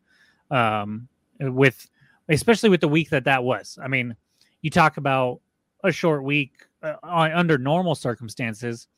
[0.51, 1.09] um
[1.40, 1.88] with
[2.28, 4.14] especially with the week that that was i mean
[4.62, 5.40] you talk about
[5.84, 8.88] a short week uh, under normal circumstances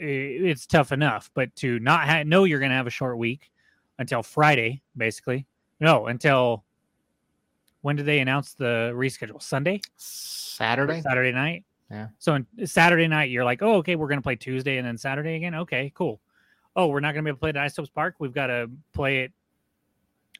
[0.00, 1.30] it's tough enough.
[1.34, 3.50] But to not ha- know you're going to have a short week
[3.98, 5.46] until Friday, basically.
[5.78, 6.64] No, until
[7.82, 9.42] when did they announce the reschedule?
[9.42, 11.64] Sunday, Saturday, Saturday night.
[11.90, 12.08] Yeah.
[12.18, 14.96] So on Saturday night, you're like, oh, okay, we're going to play Tuesday and then
[14.96, 15.54] Saturday again.
[15.54, 16.20] Okay, cool.
[16.76, 18.16] Oh, we're not going to be able to play at Isotopes Park.
[18.18, 19.32] We've got to play it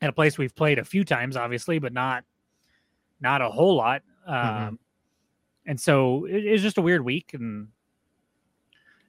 [0.00, 2.24] at a place we've played a few times, obviously, but not
[3.20, 4.02] not a whole lot.
[4.28, 4.68] Mm-hmm.
[4.68, 4.78] Um,
[5.66, 7.68] and so it, it's just a weird week, and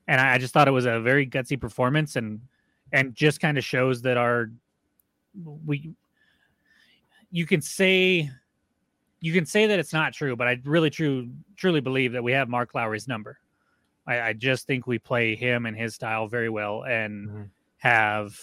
[0.07, 2.41] and I, just thought it was a very gutsy performance and
[2.91, 4.51] and just kind of shows that our
[5.65, 5.93] we
[7.32, 8.29] you can say
[9.21, 12.34] you can say that it's not true, but I really true truly believe that we
[12.34, 13.39] have Mark Lowry's number.
[14.07, 17.43] I, I just think we play him and his style very well and mm-hmm.
[17.77, 18.36] have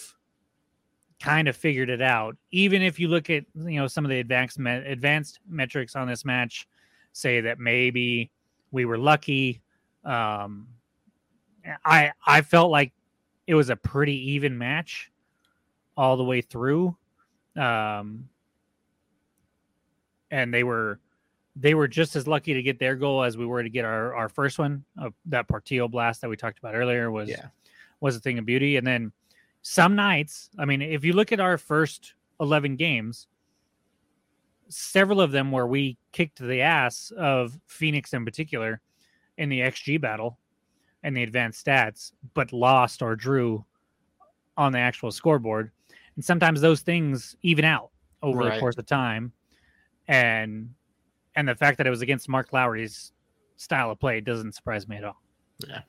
[1.21, 2.37] kind of figured it out.
[2.51, 6.07] Even if you look at you know some of the advanced me- advanced metrics on
[6.07, 6.67] this match,
[7.11, 8.31] say that maybe
[8.71, 9.61] we were lucky.
[10.05, 10.67] Um,
[11.85, 12.93] I I felt like
[13.47, 15.11] it was a pretty even match
[15.97, 16.95] all the way through.
[17.57, 18.29] Um,
[20.31, 20.99] and they were
[21.55, 24.13] they were just as lucky to get their goal as we were to get our
[24.15, 24.83] our first one.
[25.01, 27.47] Uh, that Portillo blast that we talked about earlier was yeah.
[27.99, 28.77] was a thing of beauty.
[28.77, 29.11] And then
[29.61, 33.27] some nights, I mean, if you look at our first eleven games,
[34.69, 38.81] several of them where we kicked the ass of Phoenix in particular
[39.37, 40.37] in the XG battle
[41.03, 43.65] and the advanced stats, but lost or drew
[44.57, 45.71] on the actual scoreboard.
[46.15, 48.53] And sometimes those things even out over right.
[48.53, 49.31] the course of time.
[50.09, 50.71] And
[51.35, 53.13] and the fact that it was against Mark Lowry's
[53.55, 55.21] style of play doesn't surprise me at all.
[55.65, 55.81] Yeah.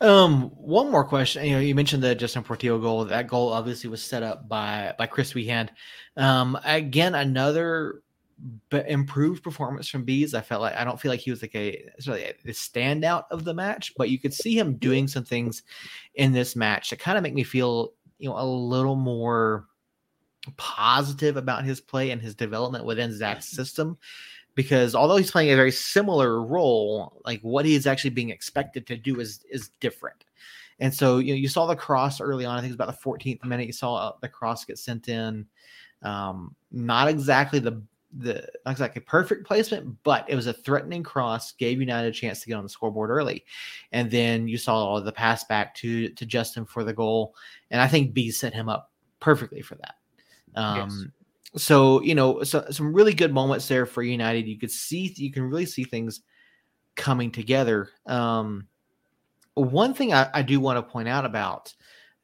[0.00, 1.44] Um, one more question.
[1.44, 3.04] You know, you mentioned the Justin Portillo goal.
[3.04, 5.68] That goal obviously was set up by by Chris Wehan.
[6.16, 8.02] Um, again, another
[8.70, 10.32] but improved performance from Bees.
[10.34, 13.44] I felt like I don't feel like he was like a really a standout of
[13.44, 15.64] the match, but you could see him doing some things
[16.14, 19.67] in this match that kind of make me feel you know a little more
[20.56, 23.98] positive about his play and his development within Zach's system
[24.58, 28.88] because although he's playing a very similar role, like what he is actually being expected
[28.88, 30.24] to do is is different.
[30.80, 32.56] And so you know you saw the cross early on.
[32.56, 33.68] I think it was about the 14th minute.
[33.68, 35.46] You saw uh, the cross get sent in.
[36.02, 37.80] Um, not exactly the
[38.16, 42.40] the not exactly perfect placement, but it was a threatening cross, gave United a chance
[42.40, 43.44] to get on the scoreboard early.
[43.92, 47.36] And then you saw the pass back to to Justin for the goal.
[47.70, 49.94] And I think B set him up perfectly for that.
[50.58, 51.12] Um,
[51.54, 51.62] yes.
[51.62, 54.46] so you know, so, some really good moments there for United.
[54.46, 56.20] You could see you can really see things
[56.96, 57.90] coming together.
[58.06, 58.66] Um,
[59.54, 61.72] one thing I, I do want to point out about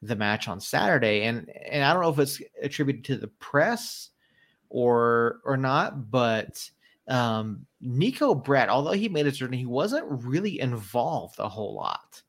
[0.01, 4.09] the match on Saturday, and and I don't know if it's attributed to the press
[4.69, 6.69] or or not, but
[7.07, 12.21] um, Neco Brett, although he made a journey, he wasn't really involved a whole lot.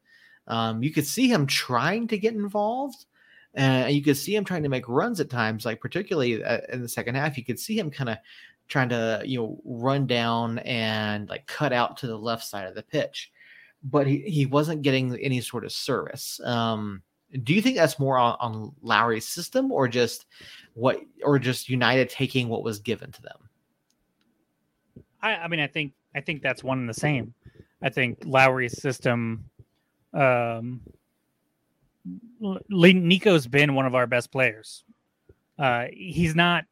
[0.47, 3.07] Um, you could see him trying to get involved,
[3.57, 6.83] and you could see him trying to make runs at times, like particularly uh, in
[6.83, 7.39] the second half.
[7.39, 8.19] You could see him kind of
[8.69, 12.75] trying to you know run down and like cut out to the left side of
[12.75, 13.33] the pitch,
[13.83, 16.39] but he, he wasn't getting any sort of service.
[16.45, 17.03] Um,
[17.43, 20.27] do you think that's more on, on Lowry's system or just
[20.75, 23.49] what or just United taking what was given to them?
[25.23, 27.33] I, I mean, I think I think that's one and the same.
[27.83, 29.49] I think Lowry's system.
[30.13, 30.81] Um,
[32.69, 34.85] Neco's been one of our best players.
[35.59, 36.65] Uh, he's not.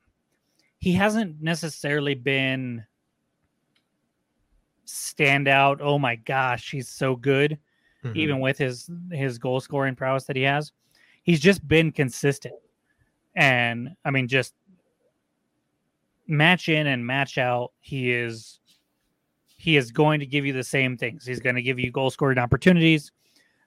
[0.78, 2.84] He hasn't necessarily been
[4.86, 5.78] standout.
[5.80, 7.58] Oh my gosh, he's so good
[8.04, 8.16] mm-hmm.
[8.16, 10.72] even with his his goal scoring prowess that he has.
[11.22, 12.54] He's just been consistent,
[13.34, 14.54] and I mean, just
[16.26, 18.60] match in and match out, he is
[19.56, 21.24] he is going to give you the same things.
[21.24, 23.10] He's going to give you goal scoring opportunities.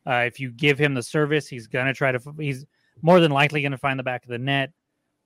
[0.08, 2.20] Uh, if you give him the service, he's going to try to.
[2.40, 2.66] He's
[3.02, 4.72] more than likely going to find the back of the net.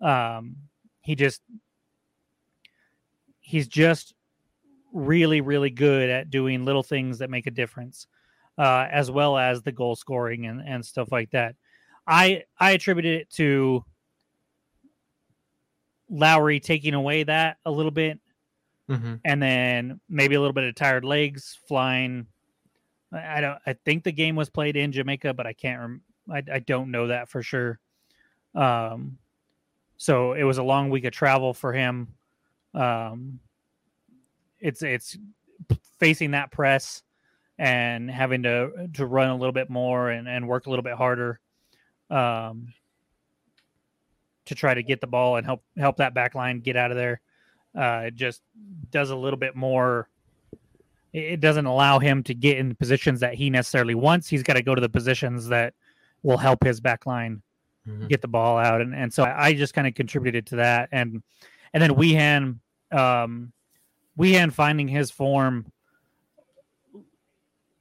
[0.02, 0.56] Um,
[1.02, 1.42] he just
[3.40, 4.14] he's just
[4.94, 8.08] really really good at doing little things that make a difference
[8.58, 11.56] uh, as well as the goal scoring and, and stuff like that.
[12.08, 13.86] I I attributed it to
[16.10, 18.20] Lowry taking away that a little bit,
[18.90, 19.16] mm-hmm.
[19.24, 22.28] and then maybe a little bit of tired legs flying.
[23.12, 23.59] I don't.
[23.66, 25.80] I think the game was played in Jamaica, but I can't.
[25.82, 26.01] Rem-
[26.32, 27.80] I I don't know that for sure.
[28.55, 29.18] Um,
[29.97, 32.16] so it was a long week of travel for him.
[32.74, 33.39] Um,
[34.59, 35.18] it's it's
[35.99, 37.03] facing that press
[37.57, 40.95] and having to to run a little bit more and, and work a little bit
[40.95, 41.39] harder
[42.09, 42.74] um,
[44.45, 46.97] to try to get the ball and help help that back line get out of
[46.97, 47.22] there.
[47.78, 48.41] Uh, it just
[48.89, 50.09] does a little bit more.
[51.14, 54.30] It doesn't allow him to get in the positions that he necessarily wants.
[54.30, 55.74] He's got to go to the positions that
[56.24, 57.41] will help his back line
[57.88, 58.07] mm-hmm.
[58.07, 61.22] get the ball out, and and so I just kind of contributed to that, and
[61.74, 62.59] and then Wehan,
[62.91, 63.51] um,
[64.18, 65.66] Wehan finding his form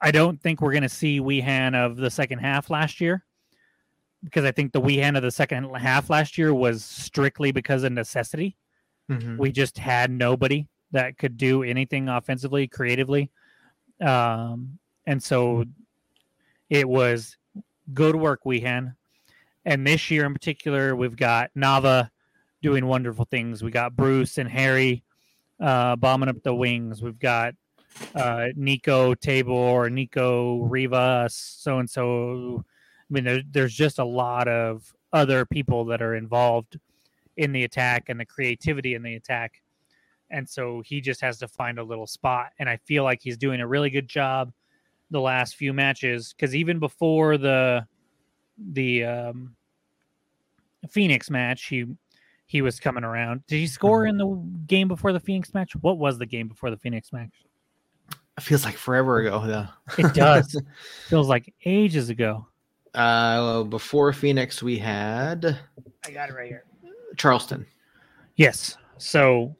[0.01, 3.25] I don't think we're going to see Wehan of the second half last year
[4.25, 7.93] because I think the Wehan of the second half last year was strictly because of
[7.93, 8.57] necessity.
[9.11, 9.37] Mm-hmm.
[9.37, 13.31] We just had nobody that could do anything offensively, creatively.
[14.01, 15.65] Um, and so
[16.69, 17.37] it was
[17.93, 18.95] good work, Wehan.
[19.65, 22.11] And this year in particular, we've got Nava
[22.63, 23.63] doing wonderful things.
[23.63, 25.03] We got Bruce and Harry
[25.61, 27.03] uh, bombing up the wings.
[27.03, 27.55] We've got
[28.15, 32.65] uh, Nico Tabor, Nico Rivas, so and so.
[33.11, 36.79] I mean, there, there's just a lot of other people that are involved
[37.37, 39.63] in the attack and the creativity in the attack.
[40.31, 42.51] And so he just has to find a little spot.
[42.59, 44.53] And I feel like he's doing a really good job
[45.11, 47.87] the last few matches because even before the
[48.73, 49.57] the um,
[50.89, 51.87] Phoenix match, he
[52.47, 53.47] he was coming around.
[53.47, 54.27] Did he score in the
[54.67, 55.75] game before the Phoenix match?
[55.77, 57.31] What was the game before the Phoenix match?
[58.37, 59.67] It feels like forever ago, though.
[59.99, 60.61] It does.
[61.09, 62.47] feels like ages ago.
[62.95, 65.59] Uh, before Phoenix, we had.
[66.05, 66.65] I got it right here.
[67.17, 67.67] Charleston.
[68.37, 68.77] Yes.
[68.99, 69.55] So,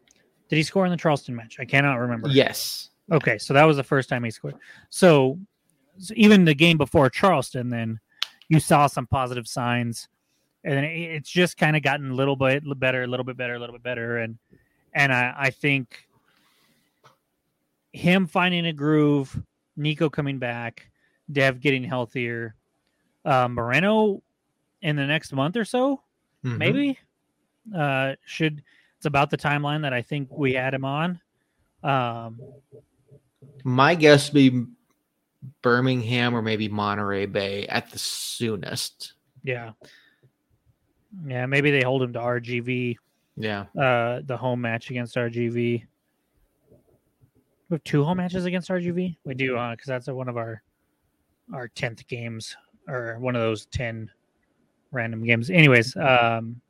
[0.51, 1.57] did he score in the Charleston match?
[1.61, 2.29] I cannot remember.
[2.29, 2.91] Yes.
[3.13, 4.57] Okay, so that was the first time he scored.
[4.91, 5.39] So,
[5.99, 8.01] so even the game before Charleston, then
[8.49, 10.09] you saw some positive signs,
[10.65, 13.55] and then it's just kind of gotten a little bit better, a little bit better,
[13.55, 14.39] a little bit better, and
[14.93, 16.09] and I, I think
[17.93, 19.41] him finding a groove,
[19.77, 20.91] Neco coming back,
[21.31, 22.57] Dev getting healthier,
[23.25, 24.21] uh, Moreno
[24.83, 26.03] in the next month or so,
[26.45, 26.59] mm-hmm.
[26.59, 26.99] maybe
[27.77, 28.65] uh, should.
[29.01, 31.19] It's about the timeline that I think we had him on.
[31.83, 32.39] Um,
[33.65, 34.67] My guess would be
[35.63, 39.15] Birmingham or maybe Monterey Bay at the soonest.
[39.43, 39.71] Yeah.
[41.27, 42.97] Yeah, maybe they hold him to RGV.
[43.37, 43.65] Yeah.
[43.75, 45.55] Uh, the home match against RGV.
[45.55, 45.87] We
[47.71, 49.17] have two home matches against RGV.
[49.25, 50.63] We do, uh, because that's one of our
[51.55, 52.55] our tenth games
[52.87, 54.11] or one of those ten
[54.93, 55.49] random games.
[55.49, 56.61] Anyways, um,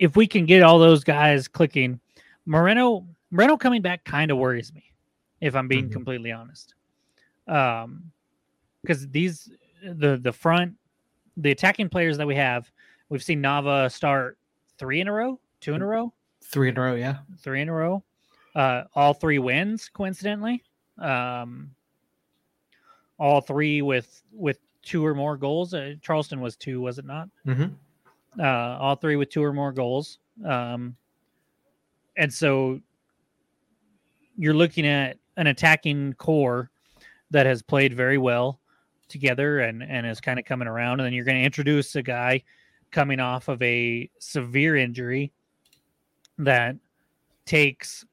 [0.00, 2.00] if we can get all those guys clicking,
[2.46, 4.82] Moreno Moreno coming back kind of worries me,
[5.40, 5.92] if I'm being Mhm.
[5.92, 6.74] completely honest.
[7.46, 8.10] Um,
[8.82, 9.52] because these
[9.84, 10.74] the the front
[11.36, 12.70] the attacking players that we have,
[13.08, 14.36] we've seen Nava start
[14.78, 16.94] three in a row, two in a row, Three in a row.
[16.94, 17.18] Yeah.
[17.38, 18.02] three in a row.
[18.54, 20.64] Uh, all three wins, coincidentally.
[20.98, 21.72] Um,
[23.18, 25.72] all three with with two or more goals.
[25.74, 27.28] Uh, Charleston was two, was it not?
[27.46, 27.74] Mm-hmm.
[28.38, 30.18] Uh, all three with two or more goals.
[30.44, 30.96] Um,
[32.16, 32.80] and so
[34.36, 36.70] you're looking at an attacking core
[37.30, 38.60] that has played very well
[39.08, 41.00] together and, and is kind of coming around.
[41.00, 42.42] And then you're going to introduce a guy
[42.90, 45.32] coming off of a severe injury
[46.38, 46.76] that
[47.46, 48.04] takes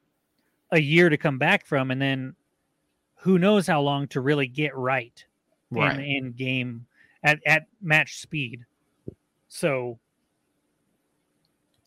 [0.72, 1.90] a year to come back from.
[1.90, 2.34] And then
[3.16, 5.24] who knows how long to really get right
[5.70, 5.98] in, Right.
[5.98, 6.86] in game
[7.24, 8.64] at, at match speed.
[9.48, 9.98] So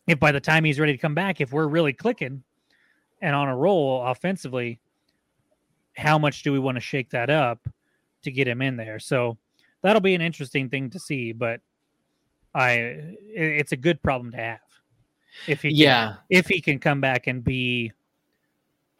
[0.06, 2.42] if by the time he's ready to come back, if we're really clicking
[3.20, 4.80] and on a roll offensively,
[5.96, 7.68] how much do we want to shake that up
[8.22, 8.98] to get him in there?
[8.98, 9.36] So
[9.82, 11.60] that'll be an interesting thing to see, but
[12.54, 14.60] I it's a good problem to have.
[15.46, 16.14] If he can, Yeah.
[16.28, 17.92] if he can come back and be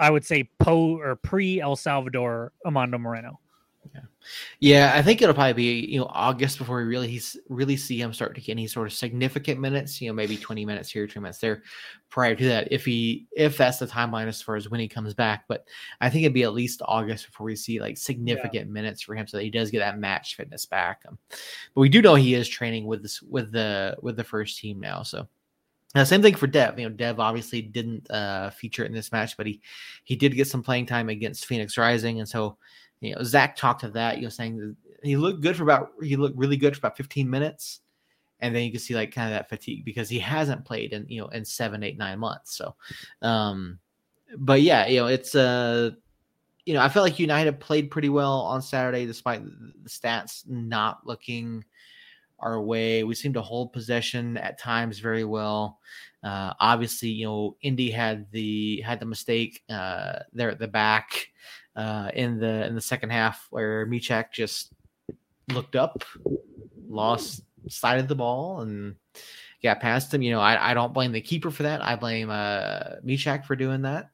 [0.00, 3.38] I would say po or pre El Salvador Amando Moreno.
[4.61, 8.12] Yeah, I think it'll probably be you know August before we really really see him
[8.12, 10.01] start to get any sort of significant minutes.
[10.01, 11.62] You know, maybe twenty minutes here, twenty minutes there.
[12.09, 15.14] Prior to that, if he if that's the timeline as far as when he comes
[15.14, 15.66] back, but
[16.01, 19.27] I think it'd be at least August before we see like significant minutes for him,
[19.27, 21.03] so that he does get that match fitness back.
[21.09, 21.18] Um,
[21.75, 24.81] but we do know he is training with this with the with the first team
[24.81, 25.29] now, so.
[25.95, 26.79] Uh, same thing for Dev.
[26.79, 29.61] You know, Dev obviously didn't uh, feature in this match, but he
[30.05, 32.57] he did get some playing time against Phoenix Rising, and so
[33.03, 36.16] you know, Zach talked to that, you know, saying he looked good for about he
[36.16, 37.80] looked really good for about 15 minutes.
[38.38, 41.07] And then you can see like kind of that fatigue because he hasn't played in,
[41.09, 42.57] you know, in seven, eight, nine months.
[42.57, 42.76] So
[43.20, 43.80] um
[44.38, 45.90] but yeah, you know, it's uh
[46.64, 50.48] you know, I felt like United played pretty well on Saturday despite the the stats
[50.48, 51.64] not looking
[52.38, 53.03] our way.
[53.03, 55.80] We seemed to hold possession at times very well.
[56.22, 61.28] Uh, obviously, you know, Indy had the had the mistake uh, there at the back
[61.77, 64.73] uh, in the in the second half where Michak just
[65.49, 66.05] looked up,
[66.89, 68.97] lost sight of the ball, and
[69.62, 70.23] got past him.
[70.23, 71.85] You know, I, I don't blame the keeper for that.
[71.85, 74.11] I blame uh, Michak for doing that.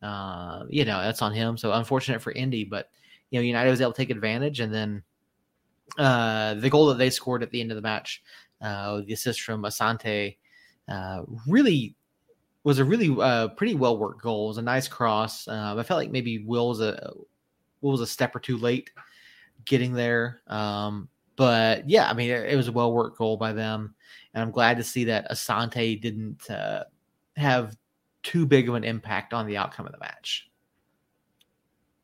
[0.00, 1.56] Uh, you know, that's on him.
[1.56, 2.90] So unfortunate for Indy, but
[3.30, 5.02] you know, United was able to take advantage, and then
[5.98, 8.22] uh, the goal that they scored at the end of the match,
[8.62, 10.36] uh, the assist from Asante,
[10.88, 11.94] uh, really
[12.64, 14.46] was a really uh, pretty well worked goal.
[14.46, 15.46] It was a nice cross.
[15.48, 17.12] Um, I felt like maybe Will was a
[17.80, 18.90] Will was a step or two late
[19.64, 23.52] getting there, um, but yeah, I mean it, it was a well worked goal by
[23.52, 23.94] them,
[24.34, 26.84] and I'm glad to see that Asante didn't uh,
[27.36, 27.76] have
[28.22, 30.50] too big of an impact on the outcome of the match.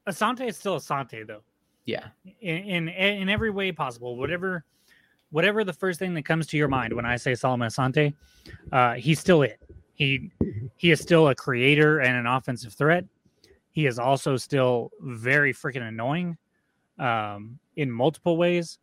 [0.08, 1.42] Asante is still Asante though.
[1.84, 2.06] Yeah,
[2.40, 4.16] in, in in every way possible.
[4.16, 4.64] Whatever
[5.30, 8.14] whatever the first thing that comes to your mind when I say Solomon Asante,
[8.70, 9.60] uh, he's still it.
[9.94, 10.30] He
[10.76, 13.04] he is still a creator and an offensive threat.
[13.70, 16.36] He is also still very freaking annoying
[16.98, 18.78] um, in multiple ways.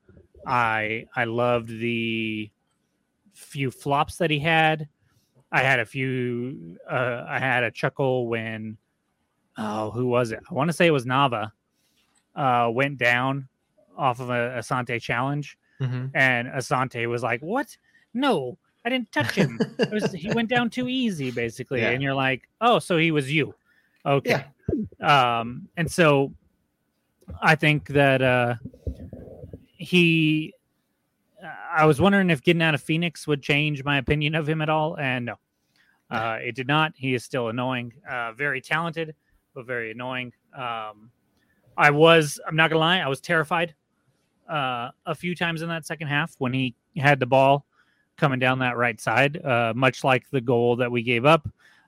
[0.46, 2.50] I I loved the
[3.34, 4.88] few flops that he had.
[5.52, 6.78] I had a few.
[6.90, 8.78] Uh, I had a chuckle when.
[9.58, 10.40] Oh, who was it?
[10.50, 11.52] I want to say it was Nava
[12.36, 13.48] uh, went down
[13.98, 16.08] off of a Asante challenge, mm-hmm.
[16.14, 17.76] and Asante was like, "What?
[18.14, 19.60] No, I didn't touch him.
[19.80, 21.90] It was, he went down too easy, basically." Yeah.
[21.90, 23.54] And you're like, "Oh, so he was you?"
[24.06, 24.46] Okay.
[25.02, 26.34] Um, and so
[27.42, 28.56] I think that uh,
[29.78, 30.54] he.
[31.74, 34.70] I was wondering if getting out of Phoenix would change my opinion of him at
[34.70, 35.36] all, and no,
[36.12, 36.94] uh, it did not.
[36.96, 39.16] He is still annoying, uh, very talented,
[39.56, 40.34] but very annoying.
[40.56, 41.10] Um,
[41.78, 43.74] I was, I'm not gonna lie, I was terrified
[44.50, 47.66] uh, a few times in that second half when he had the ball
[48.18, 51.48] coming down that right side, uh, much like the goal that we gave up.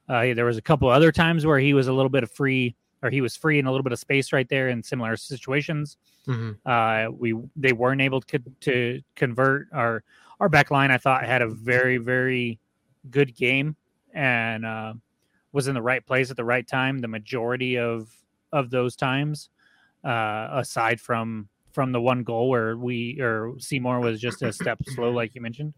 [0.10, 2.76] Uh, there was a couple other times where he was a little bit of free,
[3.02, 5.98] or he was free in a little bit of space right there in similar situations.
[6.28, 6.52] Mm-hmm.
[6.66, 10.04] Uh, we they weren't able to to convert our
[10.40, 10.92] our back line.
[10.92, 12.60] I thought had a very very
[13.10, 13.76] good game
[14.14, 14.94] and uh,
[15.52, 17.00] was in the right place at the right time.
[17.00, 18.10] The majority of
[18.52, 19.50] of those times,
[20.04, 24.80] uh, aside from from the one goal where we or Seymour was just a step
[24.86, 25.74] slow, like you mentioned.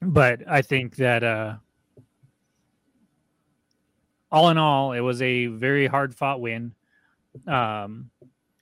[0.00, 1.54] But I think that uh,
[4.30, 6.74] all in all, it was a very hard fought win.
[7.46, 8.10] Um,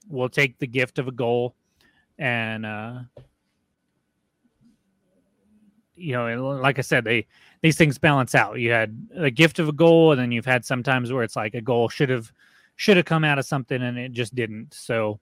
[0.07, 1.55] we'll take the gift of a goal,
[2.17, 2.99] and uh,
[5.95, 7.27] you know, like I said, they
[7.61, 8.59] these things balance out.
[8.59, 11.55] You had a gift of a goal, and then you've had sometimes where it's like
[11.55, 12.31] a goal should have
[12.75, 14.73] should have come out of something and it just didn't.
[14.73, 15.19] So,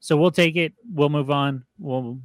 [0.00, 0.72] so we'll take it.
[0.92, 1.64] We'll move on.
[1.78, 2.18] We'll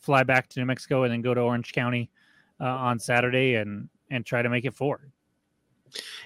[0.00, 2.10] fly back to New Mexico and then go to Orange County
[2.60, 5.00] uh, on Saturday and and try to make it four.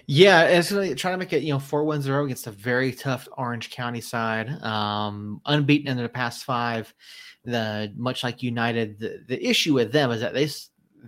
[0.07, 2.93] Yeah, it's really trying to make it, you know, four one zero against a very
[2.93, 4.51] tough Orange County side.
[4.63, 6.93] Um, unbeaten in the past five.
[7.45, 10.49] The much like United, the, the issue with them is that they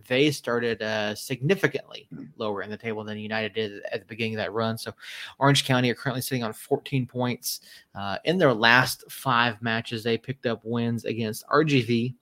[0.09, 4.39] they started uh, significantly lower in the table than United did at the beginning of
[4.39, 4.77] that run.
[4.77, 4.93] So
[5.39, 7.61] Orange County are currently sitting on 14 points.
[7.95, 12.14] Uh, in their last five matches, they picked up wins against RGV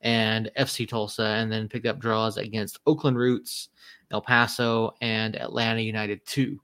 [0.00, 3.68] and FC Tulsa, and then picked up draws against Oakland Roots,
[4.10, 6.60] El Paso, and Atlanta United 2.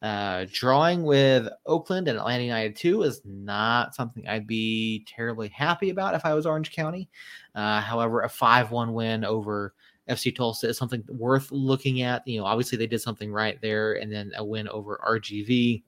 [0.00, 5.90] Uh, drawing with Oakland and Atlanta United 2 is not something I'd be terribly happy
[5.90, 7.08] about if I was Orange County.
[7.54, 9.74] Uh, however, a 5 1 win over
[10.08, 12.26] FC Tulsa is something worth looking at.
[12.26, 15.82] You know, obviously they did something right there, and then a win over RGV.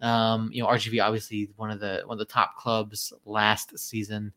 [0.00, 4.32] Um, you know, RGV obviously one of the one of the top clubs last season,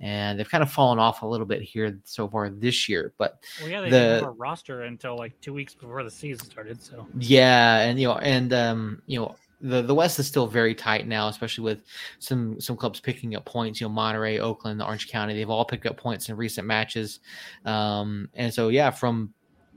[0.00, 3.14] and they've kind of fallen off a little bit here so far this year.
[3.16, 6.10] But well, yeah, they the, didn't have a roster until like two weeks before the
[6.10, 6.82] season started.
[6.82, 10.74] So yeah, and you know, and um, you know, the the West is still very
[10.74, 11.78] tight now, especially with
[12.18, 13.80] some some clubs picking up points.
[13.80, 17.20] You know, Monterey, Oakland, Orange County, they've all picked up points in recent matches.
[17.64, 19.32] Um, and so yeah, from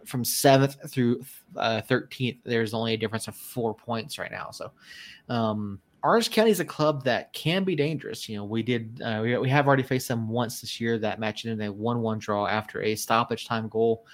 [0.06, 1.24] from seventh through
[1.56, 4.50] uh, thirteenth, uh, there's only a difference of four points right now.
[4.52, 4.72] So
[5.30, 8.30] um, Orange County is a club that can be dangerous.
[8.30, 10.98] You know, we did uh, we, we have already faced them once this year.
[10.98, 14.06] That match in a one-one draw after a stoppage time goal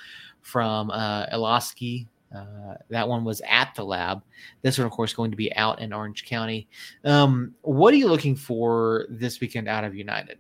[0.42, 4.22] from uh, Eloski uh, that one was at the lab.
[4.62, 6.68] This one, of course, going to be out in Orange County.
[7.04, 10.40] Um, what are you looking for this weekend out of United?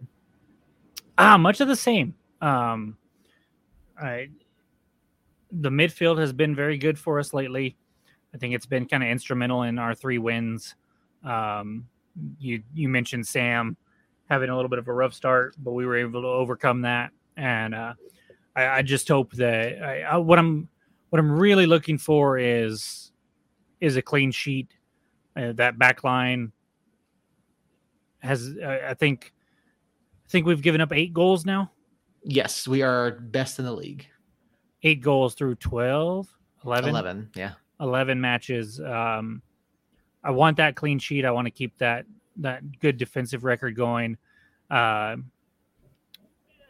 [1.18, 2.14] Ah, much of the same.
[2.42, 2.98] Um,
[4.02, 4.30] I,
[5.52, 7.78] the midfield has been very good for us lately.
[8.34, 10.76] I think it's been kind of instrumental in our three wins.
[11.26, 11.88] Um,
[12.40, 13.76] you you mentioned Sam
[14.30, 17.12] having a little bit of a rough start, but we were able to overcome that.
[17.38, 17.94] And uh,
[18.56, 20.68] I, I, just hope that I, I, what I'm
[21.10, 23.12] what I'm really looking for is
[23.82, 24.74] is a clean sheet.
[25.36, 26.54] Uh, that back line
[28.20, 29.34] has, uh, I think,
[30.26, 31.72] I think we've given up eight goals now.
[32.24, 34.08] Yes, we are best in the league.
[34.84, 36.28] Eight goals through 12,
[36.66, 36.90] 11.
[36.90, 37.54] 11, yeah.
[37.80, 38.80] 11 matches.
[38.80, 39.42] Um,
[40.26, 41.24] I want that clean sheet.
[41.24, 42.06] I want to keep that
[42.38, 44.18] that good defensive record going.
[44.70, 45.18] Uh,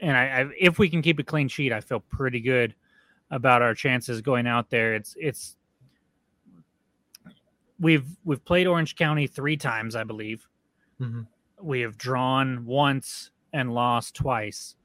[0.01, 2.75] and I, I, if we can keep a clean sheet, I feel pretty good
[3.31, 4.93] about our chances going out there.
[4.93, 5.55] It's it's
[7.79, 10.47] we've we've played Orange County three times, I believe.
[10.99, 11.21] Mm-hmm.
[11.61, 14.75] We have drawn once and lost twice.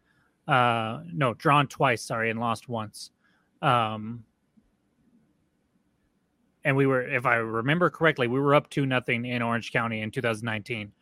[0.47, 2.03] Uh, no, drawn twice.
[2.03, 3.11] Sorry, and lost once.
[3.63, 4.25] Um,
[6.65, 10.03] and we were, if I remember correctly, we were up two nothing in Orange County
[10.03, 10.93] in 2019,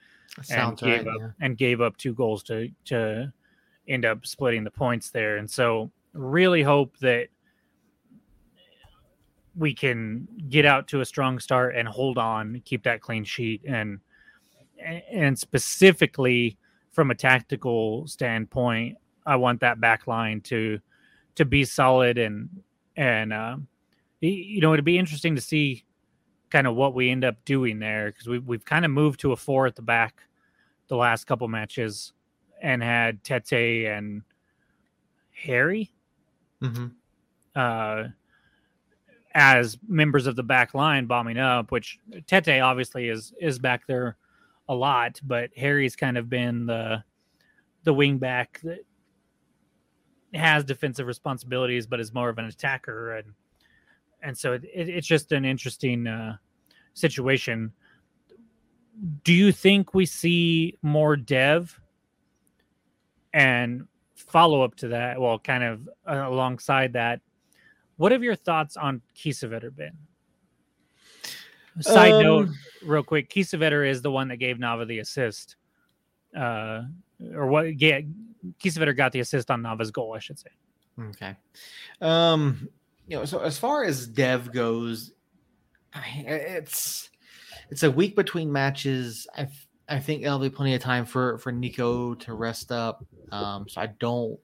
[0.50, 1.28] and gave right, up yeah.
[1.40, 3.32] and gave up two goals to to
[3.88, 5.38] end up splitting the points there.
[5.38, 7.28] And so, really hope that
[9.56, 13.62] we can get out to a strong start and hold on, keep that clean sheet,
[13.66, 13.98] and
[15.10, 16.56] and specifically
[16.92, 18.96] from a tactical standpoint,
[19.26, 20.78] I want that back line to
[21.34, 22.48] to be solid and
[22.96, 23.56] and uh,
[24.20, 25.84] you know it'd be interesting to see
[26.50, 29.32] kind of what we end up doing there because we we've kind of moved to
[29.32, 30.22] a four at the back
[30.88, 32.12] the last couple matches
[32.60, 34.22] and had Tete and
[35.30, 35.92] Harry.
[36.62, 36.86] Mm-hmm.
[37.54, 38.08] Uh,
[39.34, 44.16] as members of the back line bombing up, which Tete obviously is is back there
[44.68, 47.04] a lot, but Harry's kind of been the
[47.84, 48.80] the wing back that
[50.34, 53.32] has defensive responsibilities, but is more of an attacker, and
[54.22, 56.36] and so it, it's just an interesting uh,
[56.94, 57.72] situation.
[59.24, 61.80] Do you think we see more Dev?
[63.32, 67.20] And follow up to that, well, kind of uh, alongside that,
[67.96, 69.96] what have your thoughts on Kiesewetter been?
[71.80, 72.48] Side um, note,
[72.82, 75.56] real quick, Kiesewetter is the one that gave Nava the assist.
[76.36, 76.82] Uh,
[77.34, 78.00] or what yeah,
[78.62, 80.50] Kiesewetter got the assist on Nava's goal, I should say.
[81.00, 81.36] Okay.
[82.00, 82.68] Um,
[83.08, 85.12] you know, so as far as Dev goes,
[86.14, 87.08] it's
[87.70, 89.26] it's a week between matches.
[89.34, 89.48] I
[89.88, 93.04] I think there'll be plenty of time for for Neco to rest up.
[93.32, 94.38] Um, so I don't,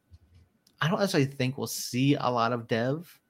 [0.81, 3.21] I don't necessarily think we'll see a lot of Dev.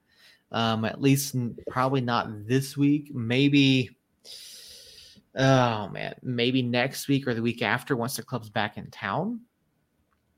[0.52, 1.34] Um, at least
[1.68, 3.12] probably not this week.
[3.12, 3.90] Maybe.
[5.36, 9.40] Oh man, maybe next week or the week after once the club's back in town.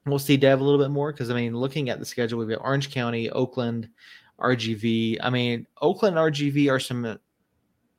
[0.07, 2.49] We'll see Dev a little bit more because I mean, looking at the schedule, we've
[2.49, 3.91] got Orange County, Oakland,
[4.41, 5.19] RGV.
[5.23, 7.19] I mean, Oakland RGV are some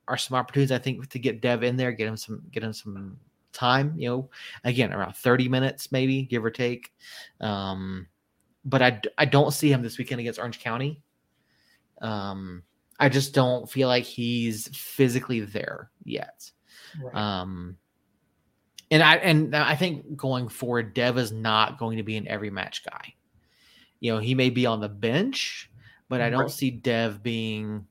[0.08, 2.74] are some opportunities I think to get Dev in there, get him some get him
[2.74, 3.20] some
[3.54, 3.94] time.
[3.98, 4.30] You know,
[4.64, 6.94] again around thirty minutes maybe, give or take.
[7.42, 8.08] Um,
[8.66, 11.02] but I I don't see him this weekend against Orange County.
[12.02, 12.64] Um,
[13.00, 16.50] I just don't feel like he's physically there yet.
[17.02, 17.16] Right.
[17.16, 17.78] Um,
[18.90, 22.50] and I and I think going forward, Dev is not going to be an every
[22.50, 23.14] match guy.
[24.00, 25.70] You know, he may be on the bench,
[26.10, 26.52] but I don't right.
[26.52, 27.86] see Dev being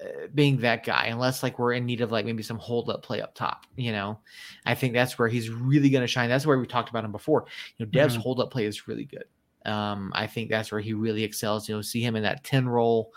[0.00, 3.02] uh, being that guy unless like we're in need of like maybe some hold up
[3.02, 4.20] play up top you know?
[4.64, 6.28] I think that's where he's really going to shine.
[6.28, 7.46] That's where we talked about him before.
[7.76, 8.22] You know dev's mm-hmm.
[8.22, 9.24] hold up play is really good.
[9.64, 11.68] Um i think that's where he really excels.
[11.68, 13.12] You know see him in that 10 role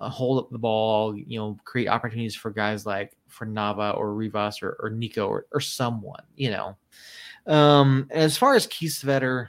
[0.00, 4.14] uh, hold up the ball you know create opportunities for guys like for nava or
[4.14, 6.76] rivas or, or neco or, or someone you know?
[7.52, 9.48] Um as far as Kiesewetter,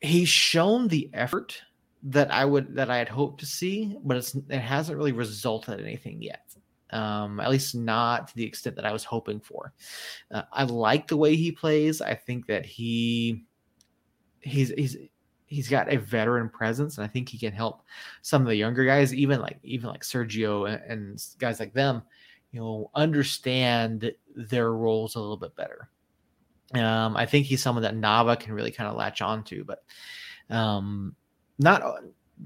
[0.00, 1.63] he's shown the effort
[2.04, 5.80] that I would that I had hoped to see, but it's it hasn't really resulted
[5.80, 6.54] in anything yet.
[6.90, 9.72] Um, at least not to the extent that I was hoping for.
[10.30, 12.00] Uh, I like the way he plays.
[12.00, 13.44] I think that he
[14.40, 14.96] he's he's
[15.46, 17.82] he's got a veteran presence, and I think he can help
[18.20, 22.02] some of the younger guys, even like even like Sergio and, and guys like them,
[22.52, 25.88] you know, understand their roles a little bit better.
[26.74, 29.84] Um, I think he's someone that Nava can really kind of latch onto, but
[30.50, 31.14] um,
[31.58, 31.82] not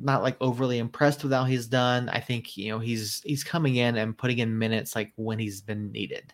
[0.00, 2.08] not like overly impressed with how he's done.
[2.08, 5.60] I think you know he's he's coming in and putting in minutes like when he's
[5.60, 6.32] been needed.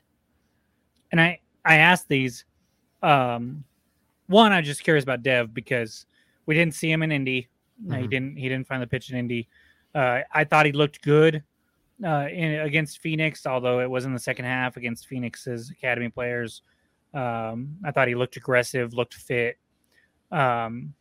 [1.12, 2.44] And I I asked these,
[3.02, 3.64] um,
[4.26, 6.06] one I'm just curious about Dev because
[6.46, 7.48] we didn't see him in Indy.
[7.82, 8.02] Mm-hmm.
[8.02, 9.48] He didn't he didn't find the pitch in Indy.
[9.94, 11.42] Uh, I thought he looked good
[12.04, 16.62] uh, in, against Phoenix, although it was in the second half against Phoenix's academy players.
[17.12, 19.56] Um, I thought he looked aggressive, looked fit.
[20.32, 20.94] Um,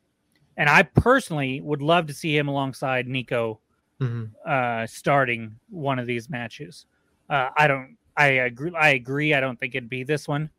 [0.58, 3.60] and I personally would love to see him alongside Neco
[4.00, 4.26] mm-hmm.
[4.46, 6.86] uh, starting one of these matches.
[7.30, 7.98] Uh, I don't.
[8.16, 8.72] I agree.
[8.78, 9.34] I agree.
[9.34, 10.50] I don't think it'd be this one.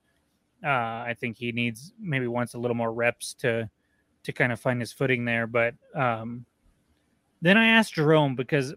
[0.64, 3.68] Uh, I think he needs maybe wants a little more reps to
[4.24, 5.46] to kind of find his footing there.
[5.46, 6.46] But um,
[7.42, 8.74] then I asked Jerome because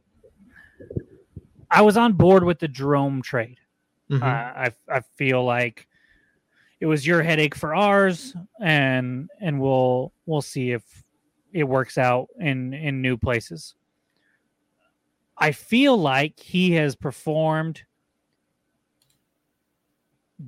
[1.72, 3.58] I was on board with the Jerome trade.
[4.12, 4.24] Mm-hmm.
[4.24, 5.88] Uh, I I feel like
[6.80, 11.04] it was your headache for ours, and and we'll we'll see if
[11.52, 13.76] it works out in in new places.
[15.38, 17.84] I feel like he has performed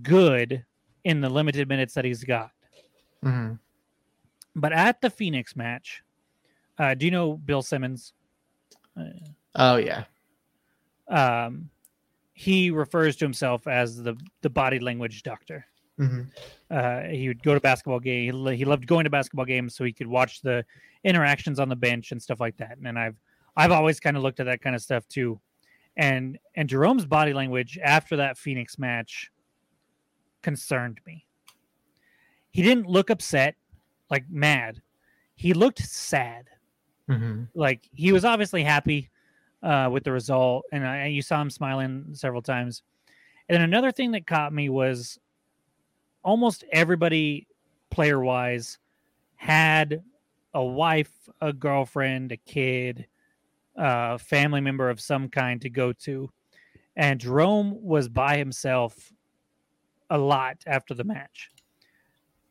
[0.02, 0.66] good
[1.04, 2.52] in the limited minutes that he's got.
[3.24, 3.54] Mm-hmm.
[4.56, 6.04] But at the Phoenix match,
[6.78, 8.14] uh, do you know Bill Simmons?
[9.56, 10.06] oh yeah.
[11.08, 11.70] Um,
[12.34, 15.66] he refers to himself as the the body language doctor.
[16.00, 16.22] Mm-hmm.
[16.70, 18.46] Uh, he would go to basketball game.
[18.56, 20.64] He loved going to basketball games so he could watch the
[21.04, 22.78] interactions on the bench and stuff like that.
[22.84, 23.16] And I've
[23.56, 25.40] I've always kind of looked at that kind of stuff too.
[25.98, 29.32] And and Jerome's body language after that Phoenix match
[30.42, 31.26] concerned me.
[32.52, 33.56] He didn't look upset,
[34.10, 34.82] like mad.
[35.36, 36.46] He looked sad.
[37.10, 37.44] Mm-hmm.
[37.56, 39.10] Like he was obviously happy
[39.64, 42.84] uh, with the result, and I, you saw him smiling several times.
[43.50, 45.18] And another thing that caught me was
[46.24, 47.48] almost everybody
[47.90, 48.78] player wise
[49.36, 50.04] had
[50.54, 51.12] a wife,
[51.42, 53.08] a girlfriend, a kid,
[53.76, 56.30] a family member of some kind to go to.
[56.96, 59.14] And Jerome was by himself
[60.10, 61.50] a lot after the match.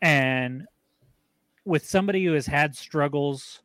[0.00, 0.64] And
[1.64, 3.62] with somebody who has had struggles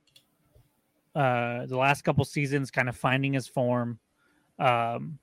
[1.16, 4.00] uh, the last couple seasons, kind of finding his form,
[4.60, 5.20] um,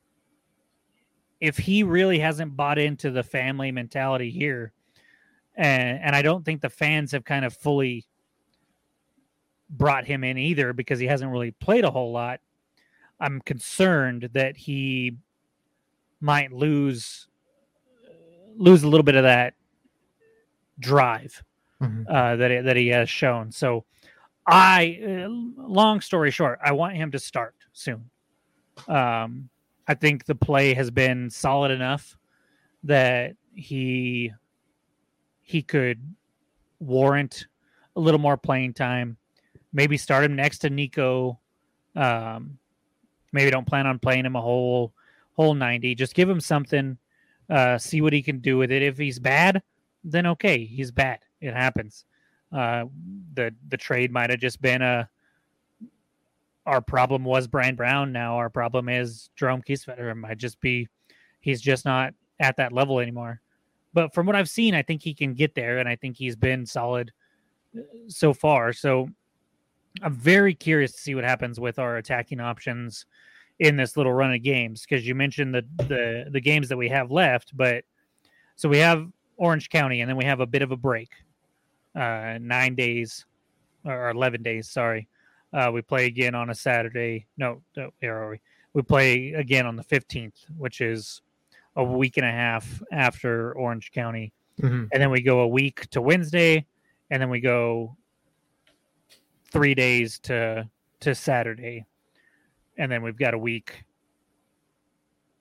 [1.40, 4.72] if he really hasn't bought into the family mentality here,
[5.56, 8.04] and and I don't think the fans have kind of fully
[9.70, 12.40] brought him in either because he hasn't really played a whole lot.
[13.20, 15.16] I'm concerned that he
[16.20, 17.28] might lose
[18.56, 19.54] lose a little bit of that
[20.78, 21.42] drive
[21.80, 22.02] mm-hmm.
[22.08, 23.52] uh, that that he has shown.
[23.52, 23.84] So,
[24.46, 28.10] I uh, long story short, I want him to start soon.
[28.88, 29.48] Um,
[29.90, 32.16] I think the play has been solid enough
[32.84, 34.32] that he
[35.42, 36.00] he could
[36.78, 37.48] warrant
[37.96, 39.16] a little more playing time.
[39.72, 41.40] Maybe start him next to Neco.
[41.96, 42.58] Um,
[43.32, 44.92] maybe don't plan on playing him a whole
[45.34, 45.96] whole 90.
[45.96, 46.96] Just give him something
[47.48, 48.82] uh, see what he can do with it.
[48.82, 49.60] If he's bad,
[50.04, 51.18] then okay, he's bad.
[51.40, 52.04] It happens.
[52.52, 52.84] Uh,
[53.34, 55.08] the the trade might have just been a.
[56.66, 58.12] Our problem was Brian Brown.
[58.12, 60.10] Now our problem is Jerome Kiesewetter.
[60.10, 60.88] It might just be
[61.40, 63.40] he's just not at that level anymore.
[63.92, 66.36] But from what I've seen, I think he can get there, and I think he's
[66.36, 67.10] been solid
[67.76, 68.72] uh, so far.
[68.72, 69.08] So
[70.02, 73.06] I'm very curious to see what happens with our attacking options
[73.58, 76.88] in this little run of games because you mentioned the the the games that we
[76.88, 77.84] have left, but
[78.56, 79.06] so we have
[79.36, 81.10] Orange County and then we have a bit of a break,
[81.94, 83.26] uh, nine days
[83.84, 84.70] or eleven days.
[84.70, 85.08] Sorry,
[85.52, 87.26] uh, we play again on a Saturday.
[87.36, 88.40] No, no where are we?
[88.72, 91.22] We play again on the fifteenth, which is
[91.76, 94.84] a week and a half after Orange County, Mm-hmm.
[94.92, 96.66] and then we go a week to Wednesday,
[97.10, 97.96] and then we go
[99.50, 100.68] three days to
[101.00, 101.86] to Saturday,
[102.76, 103.84] and then we've got a week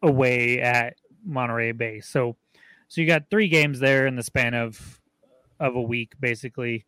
[0.02, 0.96] away at
[1.26, 2.00] Monterey Bay.
[2.00, 2.38] So,
[2.88, 5.02] so you got three games there in the span of
[5.60, 6.86] of a week, basically,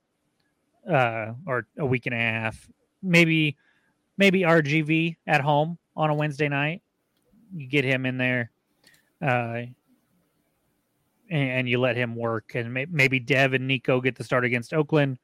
[0.90, 2.70] uh, or a week and a half.
[3.04, 3.58] Maybe,
[4.18, 6.82] maybe RGV at home on a Wednesday night.
[7.54, 8.52] You get him in there,
[9.22, 9.64] uh,
[11.30, 14.46] and, and you let him work, and may, maybe Dev and Neco get the start
[14.46, 15.18] against Oakland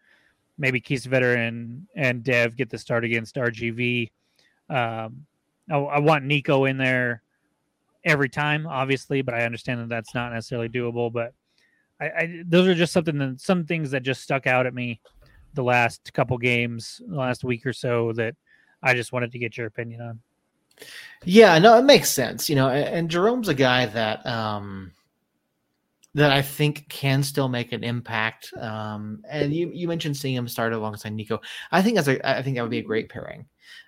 [0.57, 4.09] maybe Kiesewetter and and Dev get the start against RGV.
[4.69, 5.25] Um,
[5.69, 7.21] I, I, want Neco in there
[8.03, 11.11] every time, obviously, but I understand that that's not necessarily doable.
[11.11, 11.33] But
[12.01, 14.99] I, I, those are just something that some things that just stuck out at me
[15.57, 18.35] the last couple games, the last week or so that
[18.81, 20.19] I just wanted to get your opinion on.
[21.25, 22.49] Yeah, no, it makes sense.
[22.49, 24.91] You know, and, Jerome's a guy that um
[26.13, 28.51] that I think can still make an impact.
[28.57, 31.41] Um, and you, you mentioned seeing him start alongside Neco.
[31.71, 33.45] I think that's a I think that would be a great pairing.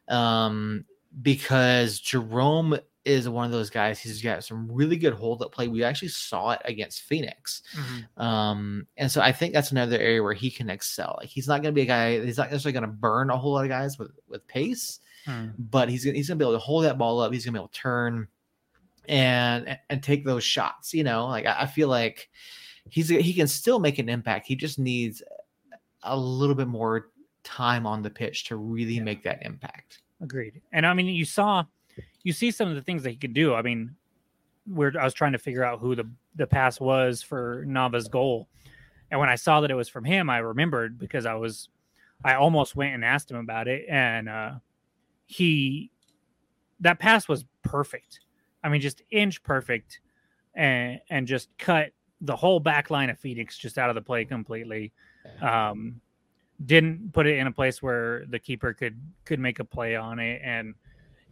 [0.08, 0.86] Um,
[1.22, 4.00] because Jerome is one of those guys.
[4.00, 5.68] He's got some really good hold up play.
[5.68, 7.62] We actually saw it against Phoenix.
[7.76, 8.22] Mm-hmm.
[8.22, 11.16] Um, and so I think that's another area where he can excel.
[11.20, 12.24] Like he's not going to be a guy.
[12.24, 15.54] He's not necessarily going to burn a whole lot of guys with with pace, Mm.
[15.58, 17.34] but he's he's going to be able to hold that ball up.
[17.34, 18.28] He's going to be able to turn
[19.08, 20.94] and and take those shots.
[20.94, 22.30] You know, like I, I feel like
[22.90, 24.48] he's he can still make an impact.
[24.48, 25.22] He just needs
[26.04, 27.10] a little bit more
[27.44, 29.04] time on the pitch to really Yeah.
[29.04, 30.02] make that impact.
[30.22, 30.62] Agreed.
[30.72, 31.64] And I mean, you saw,
[32.24, 33.54] you see some of the things that he could do.
[33.54, 33.96] I mean,
[34.68, 38.48] we're I was trying to figure out who the the pass was for Nava's goal,
[39.12, 41.70] and when I saw that it was from him, I remembered because I was,
[42.24, 44.52] I almost went and asked him about it, and uh,
[45.26, 45.92] he,
[46.80, 48.20] that pass was perfect.
[48.64, 50.02] I mean, just inch perfect,
[50.54, 51.92] and and just cut
[52.22, 54.92] the whole back line of Phoenix just out of the play completely.
[55.42, 56.02] Um,
[56.66, 60.20] didn't put it in a place where the keeper could could make a play on
[60.20, 60.76] it and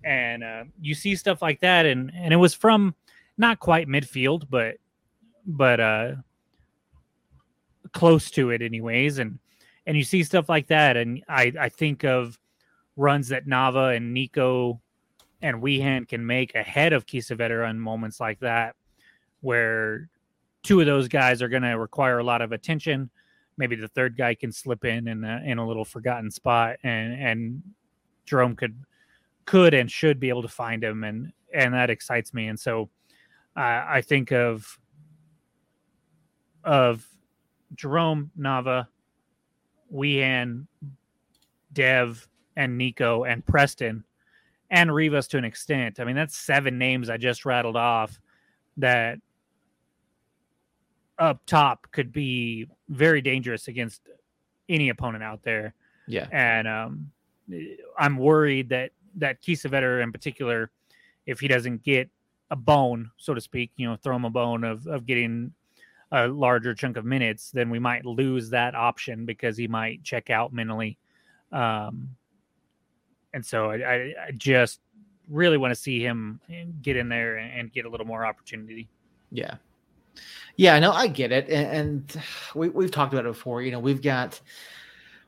[0.08, 2.96] and uh, you see stuff like that and and it was from
[3.38, 4.76] not quite midfield but
[5.46, 6.14] but uh
[7.92, 9.38] close to it anyways and
[9.86, 12.40] and you see stuff like that and i i think of
[12.96, 14.80] runs that nava and neco
[15.42, 18.76] and wehan can make ahead of Kiesewetter on moments like that
[19.42, 20.10] where
[20.64, 23.10] two of those guys are going to require a lot of attention.
[23.56, 27.14] Maybe the third guy can slip in in a, in a little forgotten spot and
[27.14, 27.64] and
[28.26, 28.76] Jerome could
[29.48, 32.90] could and should be able to find him and and that excites me and so
[33.56, 34.78] uh, I think of
[36.64, 37.08] of
[37.74, 38.88] Jerome Nava,
[39.92, 40.68] Wehan,
[41.74, 44.04] Dev, and Neco and Preston
[44.70, 46.00] and Rivas to an extent.
[46.00, 48.20] I mean that's seven names I just rattled off
[48.78, 49.20] that
[51.18, 54.02] up top could be very dangerous against
[54.70, 55.74] any opponent out there.
[56.08, 56.28] Yeah.
[56.32, 57.12] And um,
[57.98, 60.72] I'm worried that that Kiesewetter in particular,
[61.26, 62.10] if he doesn't get
[62.50, 65.54] a bone, so to speak, you know, throw him a bone of of getting
[66.12, 70.30] a larger chunk of minutes, then we might lose that option because he might check
[70.30, 70.98] out mentally.
[71.52, 72.10] Um,
[73.34, 74.80] and so I, I, just
[75.30, 76.40] really want to see him
[76.82, 78.88] get in there and, and get a little more opportunity.
[79.32, 79.56] Yeah.
[80.56, 81.50] Yeah, no, I get it.
[81.50, 82.22] And, and
[82.56, 83.62] we, we've talked about it before.
[83.62, 84.40] You know, we've got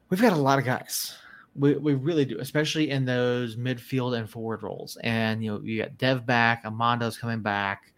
[0.10, 1.18] we've got a lot of guys.
[1.56, 4.98] We, we really do, especially in those midfield and forward roles.
[5.04, 7.94] And you know, you got Dev back, Amando's coming back,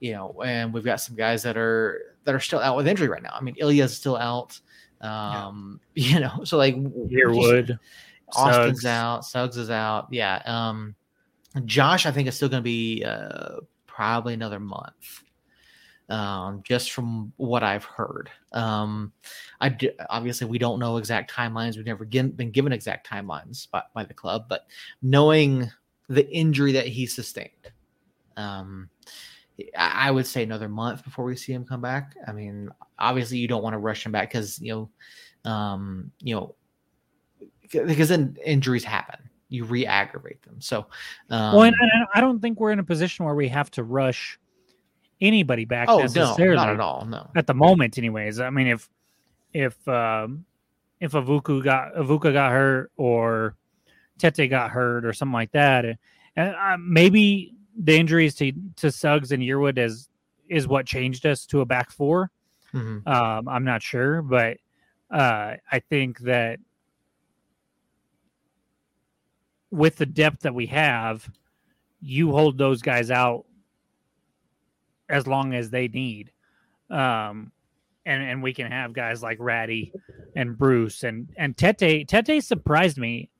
[0.00, 3.08] you know, and we've got some guys that are that are still out with injury
[3.08, 3.34] right now.
[3.34, 4.58] I mean, Ilya's still out.
[5.00, 7.78] Um, you know, so like Yearwood,
[8.34, 8.84] Austin's Suggs.
[8.86, 10.08] out, Suggs is out.
[10.10, 10.42] Yeah.
[10.44, 10.94] Um
[11.64, 15.23] Josh, I think is still gonna be uh probably another month
[16.08, 18.30] um, just from what I've heard.
[18.52, 19.12] Um,
[19.60, 21.76] I d- obviously we don't know exact timelines.
[21.76, 24.66] We've never gi- been given exact timelines by, by the club, but
[25.02, 25.70] knowing
[26.08, 27.72] the injury that he sustained,
[28.36, 28.90] um,
[29.76, 32.14] I would say another month before we see him come back.
[32.26, 34.90] I mean, obviously you don't want to rush him back because you
[35.44, 36.54] know, um, you know,
[37.70, 39.30] because then injuries happen.
[39.48, 40.60] You re-aggravate them.
[40.60, 40.86] So,
[41.30, 41.72] um, well,
[42.14, 44.38] I don't think we're in a position where we have to rush
[45.24, 45.88] anybody back.
[45.88, 47.04] Oh no, not at all.
[47.06, 48.40] No, at the moment, anyways.
[48.40, 48.88] I mean, if
[49.52, 50.44] if um,
[51.00, 53.56] if Avuku got Avuka got hurt or
[54.18, 59.32] Tete got hurt or something like that, and uh, maybe the injuries to to Suggs
[59.32, 60.08] and Yearwood is
[60.48, 62.30] is what changed us to a back 4
[62.74, 63.08] mm-hmm.
[63.08, 64.58] um, I'm not sure, but
[65.10, 66.58] uh, I think that
[69.70, 71.28] with the depth that we have,
[72.00, 73.46] you hold those guys out
[75.14, 76.32] as long as they need.
[76.90, 77.52] Um,
[78.04, 79.92] and and we can have guys like Ratty
[80.36, 82.06] and Bruce and and Tete.
[82.06, 83.30] Tete surprised me,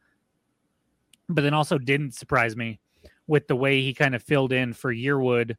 [1.28, 2.78] but then also didn't surprise me
[3.26, 5.56] with the way he kind of filled in for Yearwood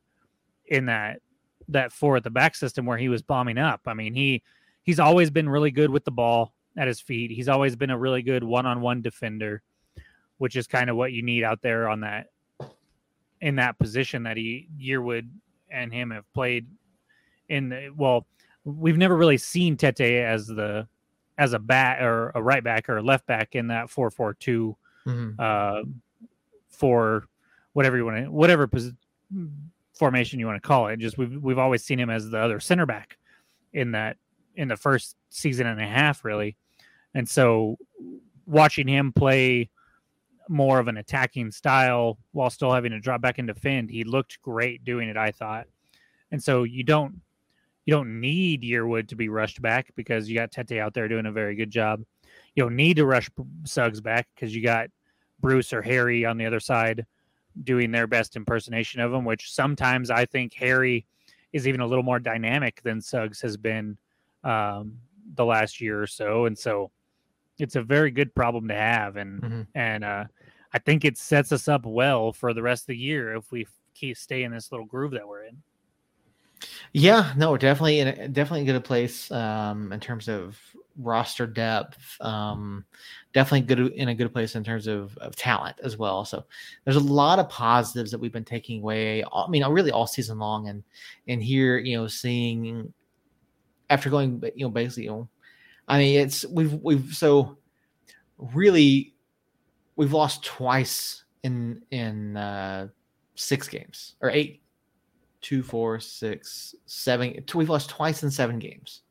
[0.67, 1.19] in that
[1.67, 3.81] that four at the back system where he was bombing up.
[3.85, 4.41] I mean, he
[4.83, 7.29] he's always been really good with the ball at his feet.
[7.29, 9.61] He's always been a really good one-on-one defender,
[10.37, 12.27] which is kind of what you need out there on that
[13.41, 15.29] in that position that he Yearwood
[15.69, 16.67] and him have played
[17.49, 18.25] in the well,
[18.63, 20.87] we've never really seen Tete as the
[21.37, 24.75] as a bat or a right back or a left back in that 4-4-2
[25.05, 25.29] mm-hmm.
[25.37, 25.81] uh
[26.69, 27.27] for
[27.73, 28.93] whatever you want to whatever pos-
[29.93, 30.97] formation you want to call it.
[30.97, 33.17] Just we've we've always seen him as the other center back
[33.73, 34.17] in that
[34.55, 36.55] in the first season and a half, really.
[37.13, 37.77] And so
[38.45, 39.69] watching him play
[40.47, 44.41] more of an attacking style while still having to drop back and defend, he looked
[44.41, 45.67] great doing it, I thought.
[46.31, 47.22] And so you don't
[47.85, 51.27] you don't need Yearwood to be rushed back because you got Tete out there doing
[51.27, 52.01] a very good job.
[52.55, 53.30] You don't need to rush
[53.63, 54.89] Suggs back because you got
[55.39, 57.05] Bruce or Harry on the other side
[57.63, 61.05] doing their best impersonation of him, which sometimes I think Harry
[61.53, 63.97] is even a little more dynamic than Suggs has been
[64.43, 64.97] um,
[65.35, 66.45] the last year or so.
[66.45, 66.91] And so
[67.60, 69.18] it's a very good problem to have.
[69.18, 69.61] And, mm-hmm.
[69.76, 70.26] and, uh,
[70.73, 73.65] I think it sets us up well for the rest of the year if we
[73.94, 75.61] keep stay in this little groove that we're in.
[76.91, 80.60] Yeah, no, definitely, in a, definitely in a good place um, in terms of
[80.98, 82.19] roster depth.
[82.22, 82.86] Um,
[83.34, 86.26] definitely good in a good place in terms of, of talent as well.
[86.26, 86.44] So
[86.84, 89.23] there's a lot of positives that we've been taking away.
[89.23, 90.84] I mean, really all season long, and
[91.27, 92.94] and here, you know, seeing
[93.90, 95.30] after going, you know, basically, you know,
[95.88, 97.57] I mean, it's we've we've so
[98.38, 99.14] really
[99.95, 102.88] we've lost twice in in uh,
[103.36, 104.62] six games or eight,
[105.41, 107.44] two, four, six, seven.
[107.53, 109.02] We've lost twice in seven games.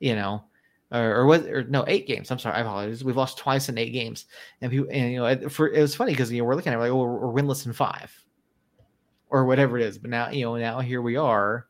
[0.00, 0.44] You know,
[0.92, 3.78] or, or what or no eight games i'm sorry i apologize we've lost twice in
[3.78, 4.26] eight games
[4.60, 6.76] and people and you know for it was funny because you know we're looking at
[6.76, 8.12] it like oh we're winless in five
[9.30, 11.66] or whatever it is but now you know now here we are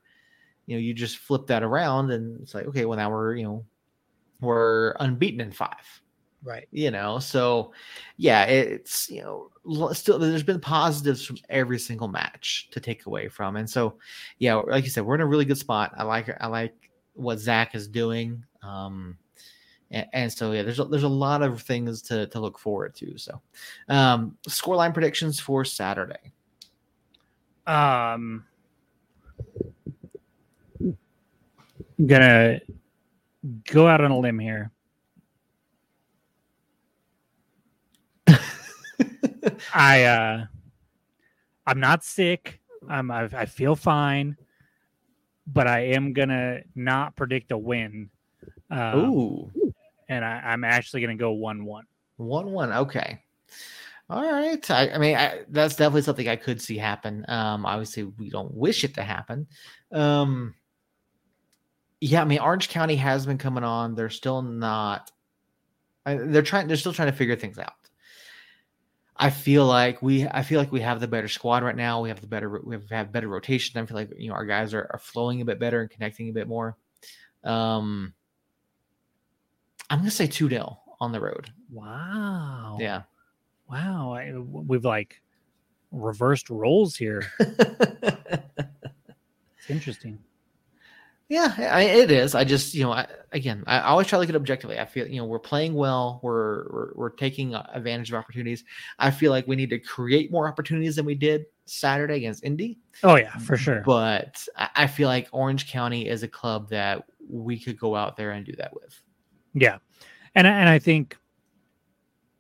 [0.67, 3.45] you know you just flip that around and it's like okay well now we're you
[3.45, 3.65] know
[4.47, 6.03] we're unbeaten in five
[6.43, 7.73] right you know so
[8.17, 13.29] yeah it's you know still there's been positives from every single match to take away
[13.29, 13.99] from and so
[14.39, 16.75] yeah like you said we're in a really good spot i like i like
[17.15, 19.17] what zach is doing um,
[19.91, 22.95] and, and, so yeah, there's a, there's a lot of things to to look forward
[22.97, 23.17] to.
[23.17, 23.41] So,
[23.89, 26.33] um, scoreline predictions for Saturday.
[27.67, 28.45] Um,
[30.81, 30.97] I'm
[32.07, 32.61] gonna
[33.71, 34.71] go out on a limb here.
[39.75, 40.47] I uh,
[41.67, 42.61] I'm not sick.
[42.89, 44.37] I'm I, I feel fine,
[45.47, 48.11] but I am gonna not predict a win
[48.71, 49.53] um, Ooh.
[50.09, 51.85] And I, am actually going to go 1 1.
[52.17, 52.73] 1 1.
[52.73, 53.21] Okay.
[54.09, 54.71] All right.
[54.71, 57.25] I, I mean, I, that's definitely something I could see happen.
[57.29, 59.47] Um, obviously, we don't wish it to happen.
[59.93, 60.55] Um,
[62.01, 63.95] yeah, I mean, Orange County has been coming on.
[63.95, 65.11] They're still not.
[66.05, 66.69] They're trying.
[66.69, 67.73] They're still trying to figure things out.
[69.17, 70.27] I feel like we.
[70.29, 72.03] I feel like we have the better squad right now.
[72.03, 72.61] We have the better.
[72.63, 73.81] We have, have better rotation.
[73.81, 76.29] I feel like you know our guys are, are flowing a bit better and connecting
[76.29, 76.77] a bit more.
[77.43, 78.13] Um,
[79.89, 81.51] I'm gonna say two 0 on the road.
[81.71, 82.77] Wow.
[82.79, 83.03] Yeah.
[83.71, 84.13] Wow.
[84.15, 85.21] I, we've like
[85.93, 87.23] reversed roles here.
[87.39, 88.61] it's
[89.69, 90.19] interesting.
[91.29, 92.37] Yeah, I, it is.
[92.37, 94.79] I just, you know, I, again, I always try to look at it objectively.
[94.79, 96.21] I feel, you know, we're playing well.
[96.23, 98.63] We're, we're we're taking advantage of opportunities.
[99.01, 102.79] I feel like we need to create more opportunities than we did Saturday against Indy.
[103.03, 103.83] Oh yeah, for mm, sure.
[103.85, 108.31] But I feel like Orange County is a club that we could go out there
[108.31, 109.01] and do that with.
[109.53, 109.79] Yeah,
[110.37, 111.17] and and I think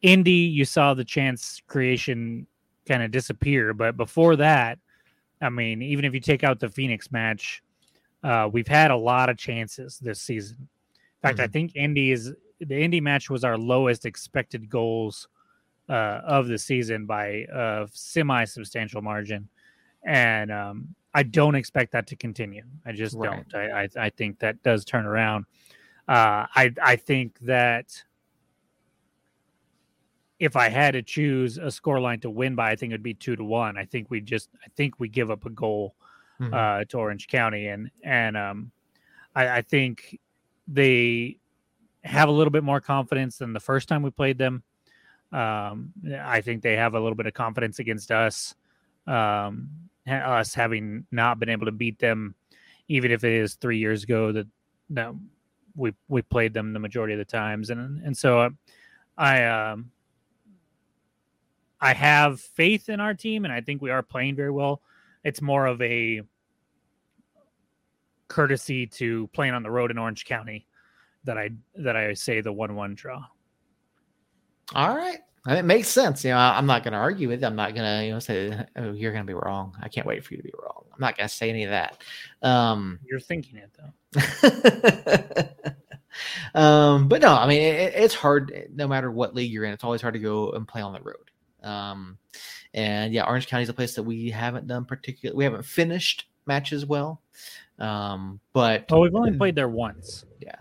[0.02, 2.46] Indy, you saw the chance creation
[2.86, 4.78] kind of disappear, but before that,
[5.40, 7.64] I mean, even if you take out the Phoenix match,
[8.22, 10.68] uh, we've had a lot of chances this season.
[10.94, 11.52] In fact, I Mhm.
[11.52, 15.28] think Indy is the Indy match was our lowest expected goals
[15.88, 19.48] uh, of the season by a semi substantial margin,
[20.04, 22.64] and um, I don't expect that to continue.
[22.84, 23.46] I just Right.
[23.48, 23.54] don't.
[23.54, 25.44] I, I I think that does turn around.
[26.08, 28.02] Uh, I I think that
[30.38, 33.14] if I had to choose a score line to win by, I think it'd be
[33.14, 33.78] two to one.
[33.78, 35.94] I think we just I think we give up a goal
[36.40, 36.52] Mhm.
[36.54, 38.70] uh, to Orange County, and and um,
[39.34, 40.18] I, I think
[40.68, 41.38] they
[42.04, 44.62] have a little bit more confidence than the first time we played them.
[45.32, 45.92] Um,
[46.22, 48.54] I think they have a little bit of confidence against us,
[49.06, 49.70] um,
[50.08, 52.34] us having not been able to beat them,
[52.88, 54.46] even if it is three years ago that
[54.90, 55.14] that
[55.74, 58.50] we we played them the majority of the times, and and so uh,
[59.18, 59.90] I um,
[61.80, 64.80] I have faith in our team, and I think we are playing very well.
[65.26, 66.22] It's more of a
[68.28, 70.66] courtesy to playing on the road in Orange County
[71.24, 73.24] that I that I say the one one draw.
[74.72, 75.18] All right.
[75.46, 76.24] And It makes sense.
[76.24, 77.46] You know, I- I'm not going to argue with it.
[77.46, 79.76] I'm not going to, you know, say, oh, you're going to be wrong.
[79.82, 80.84] I can't wait for you to be wrong.
[80.92, 82.02] I'm not going to say any of that.
[82.42, 85.50] Um, You're thinking it though.
[86.60, 89.72] um, but no, I mean, it, it's hard no matter what league you're in.
[89.72, 91.30] It's always hard to go and play on the road.
[91.66, 92.18] Um,
[92.74, 95.36] and yeah, Orange County is a place that we haven't done particularly.
[95.36, 97.20] We haven't finished matches well.
[97.78, 100.24] Um, but Oh, we've only played there once.
[100.40, 100.56] Yeah.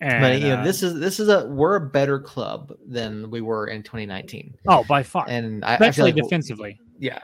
[0.00, 3.30] And, but you know, uh, this is this is a we're a better club than
[3.30, 6.80] we were in 2019, oh by far, and I, I especially like defensively.
[6.98, 7.20] yeah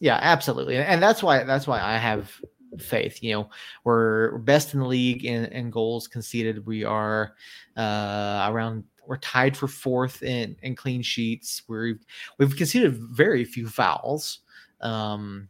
[0.00, 2.30] yeah absolutely and that's why that's why i have
[2.78, 3.50] faith you know
[3.84, 7.34] we're best in the league in, in goals conceded we are
[7.76, 12.04] uh around we're tied for fourth in, in clean sheets we've
[12.38, 14.40] we've conceded very few fouls
[14.80, 15.48] um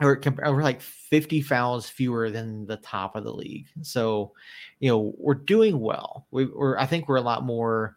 [0.00, 4.32] we're, we're like 50 fouls fewer than the top of the league so
[4.80, 7.96] you know we're doing well we, we're i think we're a lot more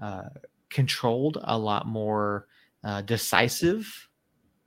[0.00, 0.28] uh
[0.70, 2.46] controlled a lot more
[2.84, 4.08] uh, decisive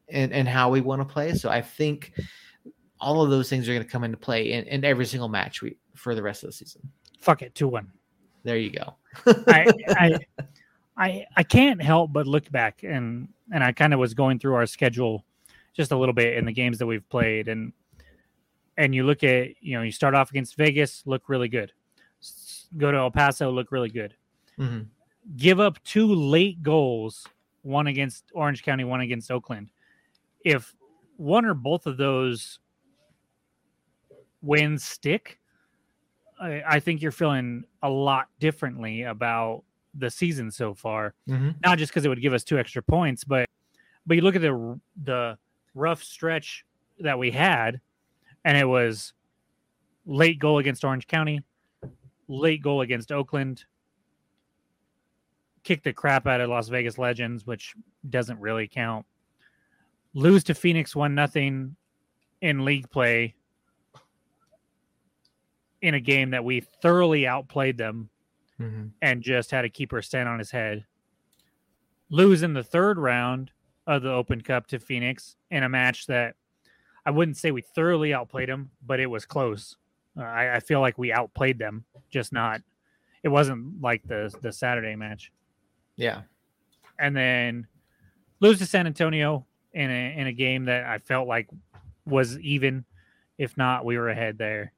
[0.07, 1.33] in, in how we want to play.
[1.33, 2.13] So I think
[2.99, 5.61] all of those things are going to come into play in, in every single match
[5.61, 6.81] we for the rest of the season.
[7.19, 7.91] Fuck it, two one.
[8.43, 8.95] There you go.
[9.47, 10.19] I, I
[10.97, 14.55] I I can't help but look back and and I kind of was going through
[14.55, 15.25] our schedule
[15.73, 17.71] just a little bit in the games that we've played and
[18.77, 21.71] and you look at you know you start off against Vegas look really good
[22.77, 24.15] go to El Paso look really good
[24.57, 24.87] Mhm.
[25.37, 27.27] give up two late goals
[27.63, 29.69] one against Orange County one against Oakland
[30.43, 30.73] if
[31.17, 32.59] one or both of those
[34.41, 35.39] wins stick
[36.41, 39.63] I, I think you're feeling a lot differently about
[39.93, 41.55] the season so far Mhm.
[41.63, 43.47] not just because it would give us two extra points, but
[44.07, 45.37] but you look at the the
[45.75, 46.65] rough stretch
[46.99, 47.79] that we had,
[48.43, 49.13] and it was
[50.05, 51.43] late goal against Orange County,
[52.27, 53.65] late goal against Oakland,
[55.63, 57.75] kick the crap out of Las Vegas Legends, which
[58.09, 59.05] doesn't really count.
[60.13, 61.75] Lose to Phoenix one nothing
[62.41, 63.35] in league play
[65.81, 68.09] in a game that we thoroughly outplayed them
[68.59, 68.91] Mhm.
[69.01, 70.85] and just had a keeper stand on his head.
[72.09, 73.51] Lose in the third round
[73.87, 76.35] of the Open Cup to Phoenix in a match that
[77.05, 79.75] I wouldn't say we thoroughly outplayed them, but it was close.
[80.15, 82.61] Uh, I, I feel like we outplayed them, just not.
[83.23, 85.31] It wasn't like the the Saturday match,
[85.95, 86.23] Yeah.
[86.99, 87.67] and then
[88.39, 91.49] lose to San Antonio in a in a game that I felt like
[92.05, 92.83] was even,
[93.37, 94.73] if not we were ahead there.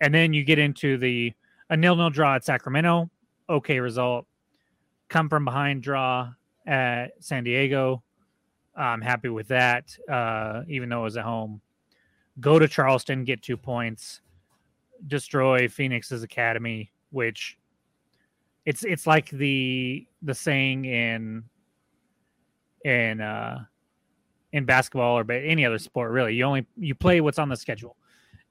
[0.00, 1.32] And then you get into the
[1.68, 3.10] a nil nil draw at Sacramento,
[3.48, 4.26] okay result.
[5.08, 6.32] Come from behind draw
[6.66, 8.02] at San Diego.
[8.76, 11.60] I'm happy with that, uh, even though it was at home.
[12.38, 14.20] Go to Charleston, get two points,
[15.06, 17.58] destroy Phoenix's academy, which
[18.64, 21.44] it's it's like the the saying in
[22.84, 23.58] in uh
[24.52, 27.96] in basketball or any other sport really you only you play what's on the schedule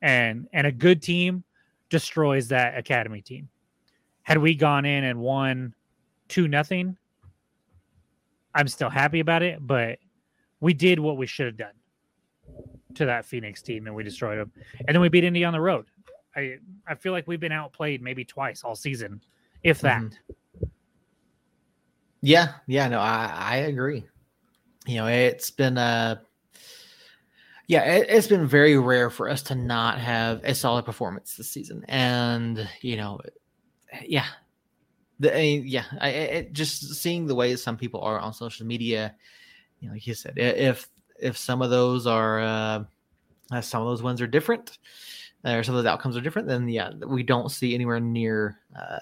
[0.01, 1.43] and and a good team
[1.89, 3.49] destroys that academy team
[4.23, 5.73] had we gone in and won
[6.27, 6.95] two nothing
[8.55, 9.99] i'm still happy about it but
[10.59, 11.73] we did what we should have done
[12.93, 14.51] to that phoenix team and we destroyed them
[14.88, 15.85] and then we beat indy on the road
[16.35, 16.57] i
[16.88, 19.21] i feel like we've been outplayed maybe twice all season
[19.63, 20.13] if that Mhm.
[22.21, 22.53] Yeah.
[22.67, 22.88] Yeah.
[22.89, 24.03] No, I, I agree.
[24.85, 26.17] You know, it's been uh
[27.70, 31.52] yeah, it, it's been very rare for us to not have a solid performance this
[31.52, 31.86] season.
[31.88, 33.20] And, you know,
[34.04, 34.26] yeah.
[35.20, 38.66] The, I mean, yeah, I, it, just seeing the way some people are on social
[38.66, 39.14] media,
[39.80, 40.90] you know, like you said, if
[41.20, 42.84] if some of those are uh,
[43.52, 44.80] uh, some of those ones are different,
[45.46, 49.00] or some of those outcomes are different, then yeah, we don't see anywhere near uh,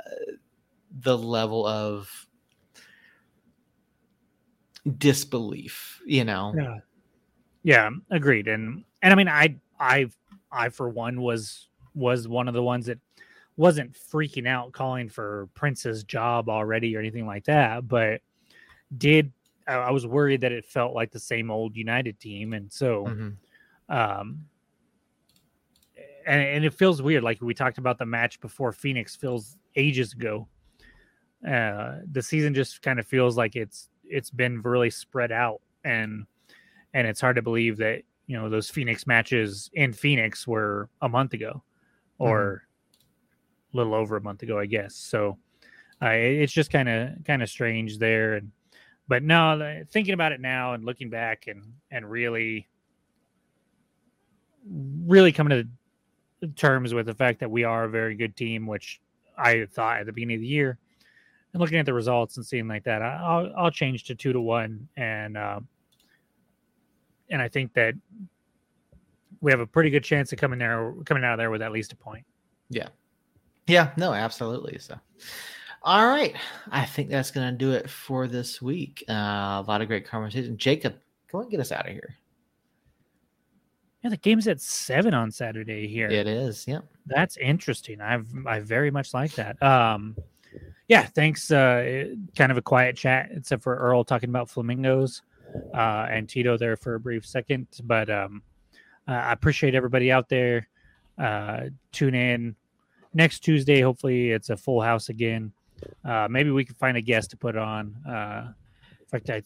[0.99, 2.27] the level of
[4.97, 6.01] disbelief.
[6.05, 6.53] You know.
[6.57, 6.77] Yeah.
[7.67, 8.47] Yeah, agreed.
[8.47, 10.09] And and I mean, I I
[10.49, 12.97] I for one was was one of the ones that
[13.57, 18.21] wasn't freaking out calling for Prince's job already or anything like that, but
[18.97, 19.33] did
[19.67, 23.93] I was worried that it felt like the same old United team, and so, mm-hmm.
[23.93, 24.45] um,
[26.25, 27.21] and and it feels weird.
[27.21, 30.47] Like we talked about the match before Phoenix feels ages ago.
[31.45, 36.25] Uh, the season just kind of feels like it's it's been really spread out, and
[36.93, 41.09] and it's hard to believe that you know those Phoenix matches in Phoenix were a
[41.09, 41.63] month ago,
[42.19, 42.63] or
[43.71, 43.77] mm-hmm.
[43.77, 44.95] a little over a month ago, I guess.
[44.95, 45.37] So
[46.01, 48.51] uh, it's just kind of kind of strange there, and
[49.07, 52.67] but no, thinking about it now and looking back and and really,
[54.65, 55.69] really coming
[56.41, 59.01] to terms with the fact that we are a very good team, which
[59.37, 60.77] I thought at the beginning of the year,
[61.53, 64.41] and looking at the results and seeing like that, I'll I'll change to two to
[64.41, 65.61] one, and uh,
[67.29, 67.93] and I think that
[69.41, 71.71] we have a pretty good chance of coming there, coming out of there with at
[71.71, 72.25] least a point.
[72.69, 72.89] Yeah,
[73.67, 74.77] yeah, no, absolutely.
[74.79, 74.95] So.
[75.83, 76.35] All right.
[76.69, 79.05] I think that's going to do it for this week.
[79.07, 80.57] Uh, a lot of great conversation.
[80.57, 80.95] Jacob,
[81.31, 82.17] go and get us out of here.
[84.03, 86.09] Yeah, the game's at seven on Saturday here.
[86.09, 86.67] It is.
[86.67, 86.83] Yep.
[87.05, 88.01] That's interesting.
[88.01, 89.61] I've I very much like that.
[89.63, 90.17] Um,
[90.87, 91.05] yeah.
[91.05, 91.51] Thanks.
[91.51, 95.21] Uh, kind of a quiet chat, except for Earl talking about flamingos,
[95.73, 97.67] uh, and Tito there for a brief second.
[97.83, 98.41] But um,
[99.07, 100.67] I appreciate everybody out there.
[101.17, 102.55] Uh, tune in
[103.13, 103.81] next Tuesday.
[103.81, 105.51] Hopefully, it's a full house again.
[106.03, 107.95] Uh, maybe we can find a guest to put on.
[108.07, 108.51] Uh,
[108.99, 109.43] in fact, I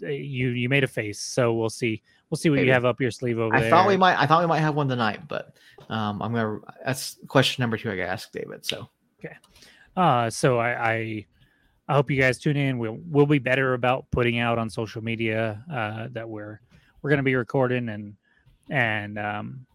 [0.00, 2.02] you you made a face, so we'll see.
[2.30, 2.68] We'll see what maybe.
[2.68, 3.70] you have up your sleeve over I there.
[3.70, 4.18] thought we might.
[4.18, 5.54] I thought we might have one tonight, but
[5.88, 6.58] um, I'm gonna.
[6.84, 7.90] That's question number two.
[7.90, 8.64] I gotta ask David.
[8.64, 8.88] So
[9.18, 9.36] okay.
[9.96, 11.26] Uh, so I, I
[11.88, 12.78] I hope you guys tune in.
[12.78, 16.60] We'll we'll be better about putting out on social media uh, that we're
[17.00, 18.14] we're gonna be recording and
[18.70, 19.66] and um,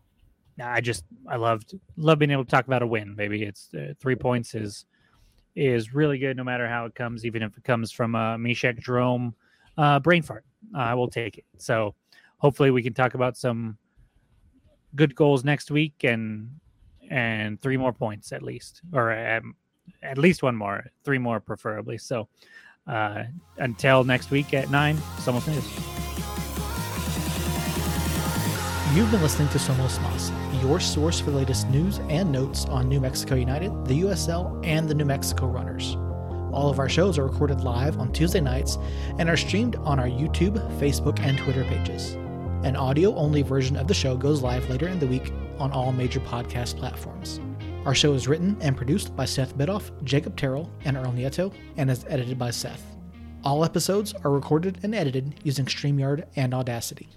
[0.61, 3.15] I just I loved love being able to talk about a win.
[3.15, 4.85] Maybe it's uh, three points is
[5.56, 8.80] is really good no matter how it comes, even if it comes from a Mechack
[8.80, 9.35] Jerome
[9.77, 10.45] uh, brain fart.
[10.76, 11.45] I will take it.
[11.57, 11.95] So
[12.38, 13.77] hopefully we can talk about some
[14.95, 16.49] good goals next week and
[17.10, 19.56] and three more points at least, or um,
[20.01, 21.97] at least one more, three more preferably.
[21.97, 22.27] So
[22.88, 23.23] uh,
[23.57, 25.64] until next week at nine, Somos News.
[28.95, 30.31] You've been listening to Somos Mas
[30.64, 34.88] your source for the latest news and notes on New Mexico United, the USL, and
[34.88, 35.97] the New Mexico Runners.
[36.53, 38.77] All of our shows are recorded live on Tuesday nights
[39.19, 42.14] and are streamed on our YouTube, Facebook, and Twitter pages.
[42.64, 45.91] An audio only version of the show goes live later in the week on all
[45.91, 47.41] major podcast platforms.
[47.85, 51.91] Our show is written and produced by Seth Bidoff, Jacob Terrell, and Earl Nieto, and
[51.91, 52.81] is edited by Seth.
[53.43, 57.10] All episodes are recorded and edited using StreamYard and Audacity.